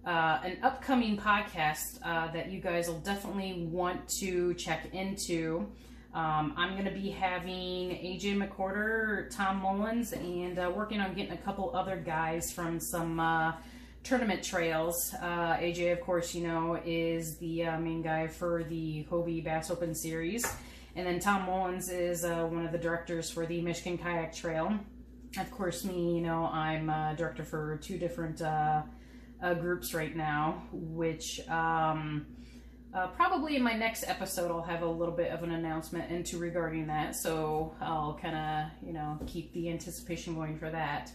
uh, 0.07 0.39
an 0.45 0.59
upcoming 0.63 1.17
podcast 1.17 1.99
uh, 2.05 2.31
that 2.33 2.51
you 2.51 2.61
guys 2.61 2.89
will 2.89 3.01
definitely 3.01 3.69
want 3.71 4.09
to 4.09 4.55
check 4.55 4.89
into. 4.95 5.69
Um, 6.17 6.55
I'm 6.57 6.73
going 6.73 6.87
to 6.87 6.99
be 6.99 7.11
having 7.11 7.91
AJ 7.91 8.43
McWhorter, 8.43 9.29
Tom 9.37 9.59
Mullins, 9.59 10.15
and 10.15 10.59
uh, 10.59 10.73
working 10.75 10.99
on 10.99 11.13
getting 11.13 11.33
a 11.33 11.37
couple 11.37 11.77
other 11.77 11.97
guys 11.97 12.51
from 12.51 12.81
some 12.81 13.21
uh, 13.21 13.53
tournament 14.03 14.43
trails. 14.43 15.15
Uh, 15.21 15.59
AJ, 15.59 15.93
of 15.93 16.01
course, 16.01 16.35
you 16.35 16.49
know, 16.49 16.81
is 16.87 17.37
the 17.37 17.67
uh, 17.67 17.79
main 17.79 18.01
guy 18.01 18.29
for 18.29 18.65
the 18.65 19.07
Hobie 19.11 19.45
Bass 19.45 19.71
Open 19.71 19.95
Series. 19.95 20.51
And 20.95 21.07
then 21.07 21.21
Tom 21.21 21.43
Mullins 21.43 21.91
is 21.91 22.25
uh, 22.25 22.47
one 22.47 22.65
of 22.65 22.73
the 22.73 22.79
directors 22.79 23.31
for 23.31 23.45
the 23.45 23.61
Michigan 23.61 23.99
Kayak 23.99 24.35
Trail. 24.35 24.73
Of 25.39 25.51
course, 25.51 25.85
me, 25.85 26.15
you 26.15 26.23
know, 26.23 26.47
I'm 26.47 26.89
a 26.89 27.15
director 27.15 27.45
for 27.45 27.79
two 27.83 27.99
different 27.99 28.41
uh, 28.41 28.85
uh, 29.43 29.53
groups 29.53 29.93
right 29.93 30.17
now, 30.17 30.63
which 30.73 31.47
um, 31.51 32.25
uh, 32.97 33.09
probably 33.09 33.57
in 33.57 33.63
my 33.63 33.75
next 33.75 34.05
episode 34.07 34.51
I'll 34.51 34.63
have 34.63 34.83
a 34.83 34.89
little 34.89 35.15
bit 35.15 35.31
of 35.31 35.43
an 35.43 35.51
announcement 35.51 36.11
into 36.11 36.39
regarding 36.39 36.87
that. 36.87 37.15
So 37.15 37.75
I'll 37.81 38.19
kind 38.21 38.37
of, 38.37 38.87
you 38.87 38.95
know, 38.95 39.19
keep 39.27 39.53
the 39.53 39.69
anticipation 39.69 40.35
going 40.35 40.59
for 40.59 40.71
that. 40.71 41.13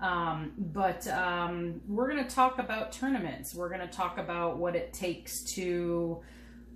Um, 0.00 0.52
but 0.56 1.06
um, 1.08 1.80
we're 1.86 2.10
going 2.10 2.24
to 2.24 2.34
talk 2.34 2.58
about 2.58 2.92
tournaments. 2.92 3.54
We're 3.54 3.68
going 3.68 3.80
to 3.80 3.88
talk 3.88 4.16
about 4.16 4.56
what 4.56 4.74
it 4.74 4.92
takes 4.94 5.42
to 5.54 6.22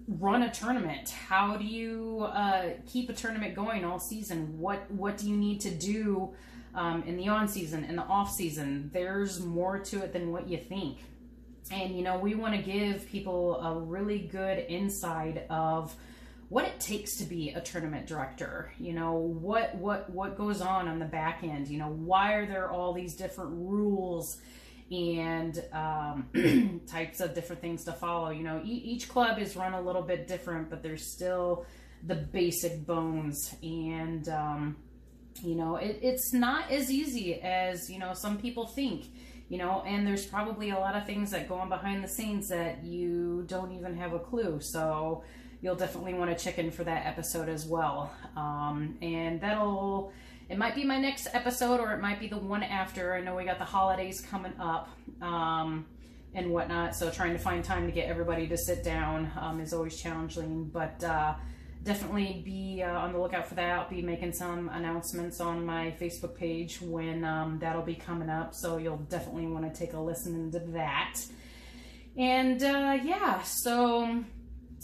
run 0.08 0.42
a 0.42 0.50
tournament? 0.50 1.10
How 1.10 1.56
do 1.56 1.64
you 1.64 2.26
uh, 2.32 2.70
keep 2.86 3.08
a 3.08 3.12
tournament 3.12 3.54
going 3.54 3.84
all 3.84 3.98
season? 3.98 4.58
What 4.58 4.90
what 4.90 5.16
do 5.16 5.28
you 5.28 5.36
need 5.36 5.60
to 5.62 5.70
do 5.70 6.34
um, 6.74 7.02
in 7.06 7.16
the 7.16 7.28
on 7.28 7.48
season, 7.48 7.84
in 7.84 7.96
the 7.96 8.02
off 8.02 8.30
season? 8.30 8.90
There's 8.92 9.40
more 9.40 9.78
to 9.78 10.02
it 10.02 10.12
than 10.12 10.32
what 10.32 10.48
you 10.48 10.58
think. 10.58 10.98
And 11.70 11.96
you 11.96 12.02
know, 12.02 12.18
we 12.18 12.34
want 12.34 12.54
to 12.54 12.62
give 12.62 13.06
people 13.08 13.60
a 13.60 13.78
really 13.78 14.18
good 14.18 14.64
insight 14.68 15.46
of 15.48 15.94
what 16.48 16.64
it 16.64 16.78
takes 16.80 17.16
to 17.16 17.24
be 17.24 17.48
a 17.50 17.60
tournament 17.62 18.06
director 18.06 18.70
you 18.78 18.92
know 18.92 19.14
what 19.14 19.74
what 19.76 20.10
what 20.10 20.36
goes 20.36 20.60
on 20.60 20.86
on 20.86 20.98
the 20.98 21.04
back 21.06 21.42
end 21.42 21.66
you 21.66 21.78
know 21.78 21.88
why 21.88 22.34
are 22.34 22.44
there 22.44 22.70
all 22.70 22.92
these 22.92 23.16
different 23.16 23.52
rules 23.52 24.38
and 24.92 25.64
um, 25.72 26.80
types 26.86 27.20
of 27.20 27.34
different 27.34 27.62
things 27.62 27.84
to 27.84 27.92
follow. 27.92 28.30
You 28.30 28.42
know, 28.42 28.60
e- 28.62 28.82
each 28.84 29.08
club 29.08 29.38
is 29.38 29.56
run 29.56 29.72
a 29.72 29.80
little 29.80 30.02
bit 30.02 30.28
different, 30.28 30.68
but 30.68 30.82
there's 30.82 31.06
still 31.06 31.64
the 32.06 32.14
basic 32.14 32.84
bones. 32.86 33.54
And, 33.62 34.28
um, 34.28 34.76
you 35.42 35.54
know, 35.54 35.76
it, 35.76 35.98
it's 36.02 36.32
not 36.32 36.70
as 36.70 36.90
easy 36.90 37.40
as, 37.40 37.88
you 37.88 37.98
know, 37.98 38.12
some 38.12 38.38
people 38.38 38.66
think. 38.66 39.06
You 39.48 39.58
know, 39.58 39.82
and 39.86 40.06
there's 40.06 40.24
probably 40.24 40.70
a 40.70 40.78
lot 40.78 40.96
of 40.96 41.04
things 41.04 41.30
that 41.32 41.48
go 41.48 41.56
on 41.56 41.68
behind 41.68 42.02
the 42.02 42.08
scenes 42.08 42.48
that 42.48 42.84
you 42.84 43.44
don't 43.46 43.72
even 43.72 43.96
have 43.96 44.14
a 44.14 44.18
clue. 44.18 44.60
So 44.60 45.24
you'll 45.60 45.76
definitely 45.76 46.14
want 46.14 46.36
to 46.36 46.44
check 46.44 46.58
in 46.58 46.70
for 46.70 46.84
that 46.84 47.06
episode 47.06 47.48
as 47.48 47.66
well. 47.66 48.12
Um, 48.36 48.96
and 49.02 49.40
that'll 49.40 50.12
it 50.48 50.58
might 50.58 50.74
be 50.74 50.84
my 50.84 50.98
next 50.98 51.28
episode 51.32 51.80
or 51.80 51.92
it 51.92 52.00
might 52.00 52.20
be 52.20 52.28
the 52.28 52.36
one 52.36 52.62
after. 52.62 53.14
I 53.14 53.20
know 53.20 53.36
we 53.36 53.44
got 53.44 53.58
the 53.58 53.64
holidays 53.64 54.20
coming 54.20 54.52
up 54.60 54.90
um, 55.22 55.86
and 56.34 56.50
whatnot, 56.50 56.94
so 56.94 57.10
trying 57.10 57.32
to 57.32 57.38
find 57.38 57.64
time 57.64 57.86
to 57.86 57.92
get 57.92 58.08
everybody 58.08 58.46
to 58.48 58.58
sit 58.58 58.84
down 58.84 59.30
um, 59.40 59.60
is 59.60 59.72
always 59.72 59.98
challenging, 59.98 60.64
but 60.64 61.02
uh, 61.04 61.34
definitely 61.82 62.42
be 62.44 62.82
uh, 62.82 62.90
on 62.90 63.12
the 63.12 63.18
lookout 63.18 63.46
for 63.46 63.54
that. 63.54 63.78
I'll 63.78 63.90
be 63.90 64.02
making 64.02 64.32
some 64.32 64.68
announcements 64.68 65.40
on 65.40 65.64
my 65.64 65.94
Facebook 66.00 66.34
page 66.34 66.80
when 66.80 67.24
um, 67.24 67.58
that'll 67.60 67.82
be 67.82 67.94
coming 67.94 68.30
up, 68.30 68.54
so 68.54 68.76
you'll 68.76 68.98
definitely 68.98 69.46
want 69.46 69.72
to 69.72 69.78
take 69.78 69.94
a 69.94 70.00
listen 70.00 70.50
to 70.52 70.60
that. 70.72 71.20
And 72.16 72.62
uh, 72.62 72.98
yeah, 73.02 73.42
so 73.42 74.22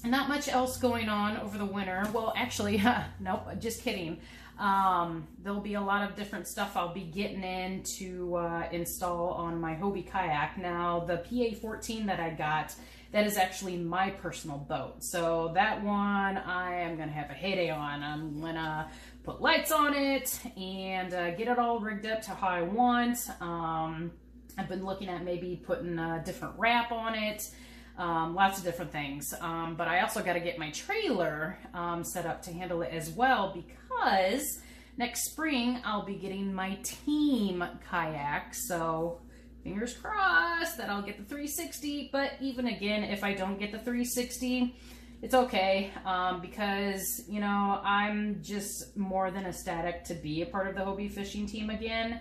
not 0.04 0.28
much 0.28 0.48
else 0.48 0.78
going 0.78 1.08
on 1.08 1.36
over 1.38 1.58
the 1.58 1.64
winter. 1.64 2.08
Well, 2.12 2.32
actually, 2.36 2.82
nope, 3.20 3.46
just 3.58 3.82
kidding. 3.82 4.20
Um, 4.58 5.28
there'll 5.42 5.60
be 5.60 5.74
a 5.74 5.80
lot 5.80 6.08
of 6.08 6.16
different 6.16 6.48
stuff 6.48 6.76
I'll 6.76 6.92
be 6.92 7.04
getting 7.04 7.44
in 7.44 7.84
to 7.98 8.36
uh, 8.36 8.68
install 8.72 9.30
on 9.30 9.60
my 9.60 9.74
Hobie 9.74 10.10
kayak. 10.10 10.58
Now, 10.58 11.00
the 11.00 11.18
PA14 11.18 12.06
that 12.06 12.18
I 12.18 12.30
got, 12.30 12.74
that 13.12 13.26
is 13.26 13.36
actually 13.36 13.76
my 13.76 14.10
personal 14.10 14.58
boat. 14.58 15.02
So 15.02 15.50
that 15.54 15.82
one 15.82 16.36
I 16.36 16.80
am 16.80 16.96
going 16.96 17.08
to 17.08 17.14
have 17.14 17.30
a 17.30 17.34
heyday 17.34 17.70
on. 17.70 18.02
I'm 18.02 18.40
going 18.40 18.54
to 18.54 18.86
put 19.24 19.40
lights 19.40 19.72
on 19.72 19.94
it 19.94 20.38
and 20.56 21.14
uh, 21.14 21.30
get 21.32 21.48
it 21.48 21.58
all 21.58 21.80
rigged 21.80 22.06
up 22.06 22.22
to 22.22 22.30
how 22.30 22.48
I 22.48 22.62
want. 22.62 23.18
Um, 23.40 24.12
I've 24.58 24.68
been 24.68 24.84
looking 24.84 25.08
at 25.08 25.24
maybe 25.24 25.62
putting 25.64 25.98
a 25.98 26.22
different 26.24 26.54
wrap 26.58 26.92
on 26.92 27.14
it 27.14 27.50
um, 27.98 28.34
lots 28.34 28.58
of 28.58 28.64
different 28.64 28.92
things. 28.92 29.34
Um, 29.40 29.74
but 29.76 29.88
I 29.88 30.00
also 30.00 30.22
got 30.22 30.34
to 30.34 30.40
get 30.40 30.58
my 30.58 30.70
trailer 30.70 31.58
um, 31.74 32.04
set 32.04 32.24
up 32.24 32.40
to 32.42 32.52
handle 32.52 32.82
it 32.82 32.92
as 32.92 33.10
well 33.10 33.52
because 33.54 34.60
next 34.96 35.24
spring 35.24 35.80
I'll 35.84 36.04
be 36.04 36.14
getting 36.14 36.54
my 36.54 36.78
team 36.82 37.64
kayak. 37.90 38.54
So 38.54 39.20
fingers 39.68 39.92
crossed 39.94 40.78
that 40.78 40.88
I'll 40.88 41.02
get 41.02 41.18
the 41.18 41.24
360. 41.24 42.08
But 42.10 42.32
even 42.40 42.68
again, 42.68 43.04
if 43.04 43.22
I 43.22 43.34
don't 43.34 43.58
get 43.58 43.70
the 43.70 43.78
360, 43.78 44.74
it's 45.20 45.34
okay 45.34 45.90
um, 46.06 46.40
because 46.40 47.22
you 47.28 47.40
know 47.40 47.80
I'm 47.84 48.40
just 48.42 48.96
more 48.96 49.30
than 49.30 49.44
ecstatic 49.44 50.04
to 50.04 50.14
be 50.14 50.42
a 50.42 50.46
part 50.46 50.68
of 50.68 50.74
the 50.74 50.80
Hobie 50.80 51.10
fishing 51.10 51.46
team 51.46 51.70
again, 51.70 52.20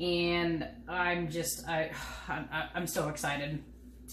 and 0.00 0.66
I'm 0.88 1.30
just 1.30 1.68
I 1.68 1.90
I'm, 2.28 2.48
I'm 2.74 2.86
so 2.86 3.08
excited. 3.08 3.62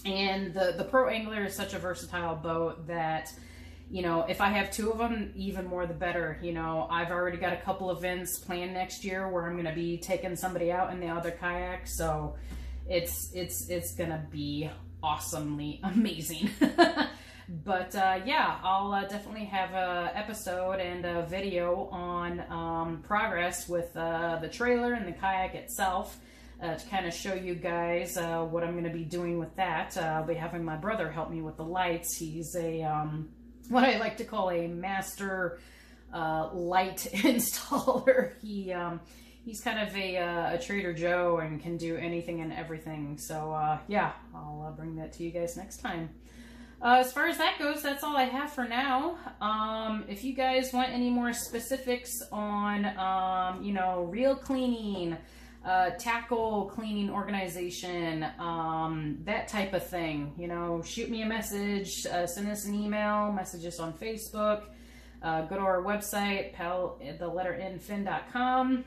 And 0.04 0.52
the, 0.52 0.74
the 0.76 0.84
Pro 0.84 1.08
Angler 1.08 1.44
is 1.44 1.54
such 1.54 1.72
a 1.72 1.78
versatile 1.78 2.36
boat 2.36 2.86
that, 2.86 3.32
you 3.90 4.02
know, 4.02 4.26
if 4.28 4.42
I 4.42 4.48
have 4.48 4.70
two 4.70 4.92
of 4.92 4.98
them, 4.98 5.32
even 5.34 5.64
more 5.66 5.86
the 5.86 5.94
better. 5.94 6.38
You 6.42 6.52
know, 6.52 6.86
I've 6.90 7.10
already 7.10 7.38
got 7.38 7.54
a 7.54 7.56
couple 7.56 7.90
events 7.90 8.38
planned 8.38 8.74
next 8.74 9.04
year 9.04 9.26
where 9.30 9.46
I'm 9.46 9.54
going 9.54 9.64
to 9.64 9.72
be 9.72 9.96
taking 9.96 10.36
somebody 10.36 10.70
out 10.70 10.92
in 10.92 11.00
the 11.00 11.08
other 11.08 11.30
kayak. 11.30 11.86
So 11.86 12.36
it's, 12.88 13.32
it's, 13.32 13.68
it's 13.68 13.92
to 14.10 14.22
be 14.30 14.70
awesomely 15.02 15.80
amazing. 15.84 16.50
but 17.48 17.94
uh, 17.94 18.20
yeah, 18.24 18.58
I'll 18.62 18.92
uh, 18.92 19.06
definitely 19.06 19.44
have 19.46 19.72
a 19.72 20.10
episode 20.14 20.80
and 20.80 21.04
a 21.04 21.22
video 21.22 21.88
on 21.92 22.42
um, 22.50 23.02
progress 23.06 23.68
with 23.68 23.96
uh, 23.96 24.38
the 24.40 24.48
trailer 24.48 24.94
and 24.94 25.06
the 25.06 25.12
kayak 25.12 25.54
itself 25.54 26.18
uh, 26.62 26.74
to 26.74 26.88
kind 26.88 27.06
of 27.06 27.14
show 27.14 27.34
you 27.34 27.54
guys 27.54 28.16
uh, 28.16 28.42
what 28.42 28.64
I'm 28.64 28.72
going 28.72 28.84
to 28.84 28.90
be 28.90 29.04
doing 29.04 29.38
with 29.38 29.54
that. 29.56 29.96
Uh, 29.96 30.00
I'll 30.00 30.26
be 30.26 30.34
having 30.34 30.64
my 30.64 30.76
brother 30.76 31.10
help 31.10 31.30
me 31.30 31.42
with 31.42 31.56
the 31.56 31.64
lights. 31.64 32.16
He's 32.16 32.56
a 32.56 32.82
um, 32.82 33.28
what 33.68 33.84
I 33.84 33.98
like 33.98 34.16
to 34.18 34.24
call 34.24 34.50
a 34.50 34.66
master 34.66 35.60
light 36.12 37.08
installer. 37.12 38.32
he 38.40 38.72
um, 38.72 39.00
he's 39.46 39.60
kind 39.60 39.78
of 39.78 39.96
a, 39.96 40.18
uh, 40.18 40.54
a, 40.54 40.58
Trader 40.58 40.92
Joe 40.92 41.38
and 41.38 41.62
can 41.62 41.76
do 41.76 41.96
anything 41.96 42.40
and 42.40 42.52
everything. 42.52 43.16
So 43.16 43.52
uh, 43.52 43.78
yeah, 43.86 44.12
I'll 44.34 44.74
bring 44.76 44.96
that 44.96 45.12
to 45.14 45.22
you 45.22 45.30
guys 45.30 45.56
next 45.56 45.78
time. 45.78 46.10
Uh, 46.82 46.96
as 46.98 47.12
far 47.12 47.26
as 47.26 47.38
that 47.38 47.58
goes, 47.58 47.82
that's 47.82 48.02
all 48.04 48.16
I 48.16 48.24
have 48.24 48.52
for 48.52 48.64
now. 48.68 49.16
Um, 49.40 50.04
if 50.08 50.24
you 50.24 50.34
guys 50.34 50.72
want 50.74 50.90
any 50.90 51.08
more 51.08 51.32
specifics 51.32 52.10
on, 52.30 52.84
um, 52.98 53.62
you 53.62 53.72
know, 53.72 54.02
reel 54.10 54.34
cleaning, 54.34 55.16
uh, 55.64 55.90
tackle 55.98 56.70
cleaning 56.74 57.08
organization, 57.08 58.26
um, 58.38 59.18
that 59.24 59.48
type 59.48 59.72
of 59.72 59.86
thing. 59.86 60.34
You 60.36 60.48
know, 60.48 60.82
shoot 60.82 61.08
me 61.08 61.22
a 61.22 61.26
message, 61.26 62.04
uh, 62.06 62.26
send 62.26 62.50
us 62.50 62.66
an 62.66 62.74
email, 62.74 63.32
message 63.32 63.64
us 63.64 63.78
on 63.78 63.94
Facebook, 63.94 64.64
uh, 65.22 65.42
go 65.42 65.56
to 65.56 65.62
our 65.62 65.82
website, 65.82 66.52
pal, 66.52 67.00
the 67.18 67.26
letter 67.28 67.54
n 67.54 67.78
fin.com. 67.78 68.84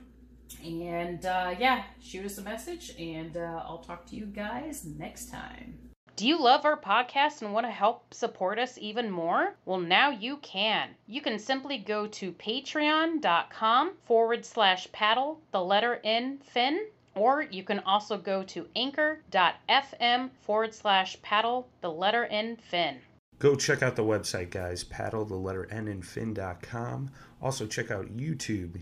And 0.63 1.25
uh, 1.25 1.55
yeah, 1.57 1.83
shoot 2.01 2.25
us 2.25 2.37
a 2.37 2.41
message, 2.41 2.93
and 2.99 3.37
uh, 3.37 3.63
I'll 3.65 3.83
talk 3.85 4.05
to 4.07 4.15
you 4.15 4.25
guys 4.25 4.85
next 4.85 5.31
time. 5.31 5.77
Do 6.15 6.27
you 6.27 6.37
love 6.37 6.65
our 6.65 6.77
podcast 6.77 7.41
and 7.41 7.53
want 7.53 7.65
to 7.65 7.71
help 7.71 8.13
support 8.13 8.59
us 8.59 8.77
even 8.77 9.09
more? 9.09 9.55
Well, 9.63 9.79
now 9.79 10.09
you 10.09 10.35
can. 10.41 10.89
You 11.07 11.21
can 11.21 11.39
simply 11.39 11.77
go 11.77 12.07
to 12.07 12.33
patreon.com 12.33 13.93
forward 14.03 14.45
slash 14.45 14.91
paddle, 14.91 15.39
the 15.53 15.63
letter 15.63 16.01
N, 16.03 16.39
fin, 16.43 16.87
or 17.15 17.43
you 17.43 17.63
can 17.63 17.79
also 17.79 18.17
go 18.17 18.43
to 18.43 18.67
anchor.fm 18.75 20.29
forward 20.41 20.73
slash 20.73 21.21
paddle, 21.21 21.69
the 21.79 21.91
letter 21.91 22.25
N, 22.25 22.57
fin. 22.57 22.97
Go 23.39 23.55
check 23.55 23.81
out 23.81 23.95
the 23.95 24.03
website, 24.03 24.49
guys. 24.49 24.83
Paddle, 24.83 25.23
the 25.23 25.35
letter 25.35 25.69
N, 25.71 25.87
and 25.87 26.05
fin.com. 26.05 27.11
Also, 27.41 27.65
check 27.65 27.89
out 27.89 28.17
YouTube, 28.17 28.81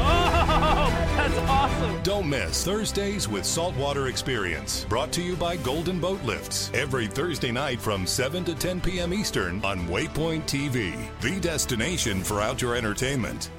Oh, 0.00 1.14
that's 1.16 1.38
awesome. 1.50 2.02
Don't 2.02 2.28
miss 2.28 2.64
Thursdays 2.64 3.28
with 3.28 3.44
Saltwater 3.44 4.08
Experience, 4.08 4.84
brought 4.88 5.12
to 5.12 5.22
you 5.22 5.36
by 5.36 5.56
Golden 5.56 6.00
Boat 6.00 6.22
Lifts, 6.22 6.70
every 6.74 7.06
Thursday 7.06 7.52
night 7.52 7.80
from 7.80 8.06
7 8.06 8.44
to 8.44 8.54
10 8.54 8.80
p.m. 8.80 9.14
Eastern 9.14 9.64
on 9.64 9.86
Waypoint 9.88 10.42
TV, 10.44 11.08
the 11.20 11.40
destination 11.40 12.22
for 12.22 12.40
outdoor 12.40 12.76
entertainment. 12.76 13.50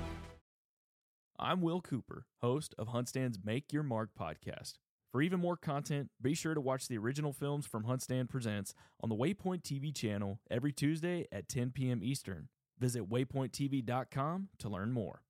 I'm 1.38 1.62
Will 1.62 1.82
Cooper, 1.82 2.26
host 2.42 2.74
of 2.78 2.88
HuntStand's 2.88 3.40
Make 3.44 3.74
Your 3.74 3.84
Mark 3.84 4.12
podcast. 4.18 4.76
For 5.12 5.22
even 5.22 5.40
more 5.40 5.58
content, 5.58 6.10
be 6.22 6.34
sure 6.34 6.54
to 6.54 6.62
watch 6.62 6.88
the 6.88 6.98
original 6.98 7.34
films 7.34 7.66
from 7.66 7.84
HuntStand 7.84 8.30
Presents 8.30 8.74
on 9.02 9.10
the 9.10 9.16
Waypoint 9.16 9.64
TV 9.64 9.94
channel 9.94 10.40
every 10.50 10.72
Tuesday 10.72 11.26
at 11.32 11.50
10 11.50 11.72
p.m. 11.72 12.02
Eastern. 12.04 12.48
Visit 12.80 13.10
waypointtv.com 13.10 14.50
to 14.60 14.70
learn 14.70 14.92
more. 14.92 15.25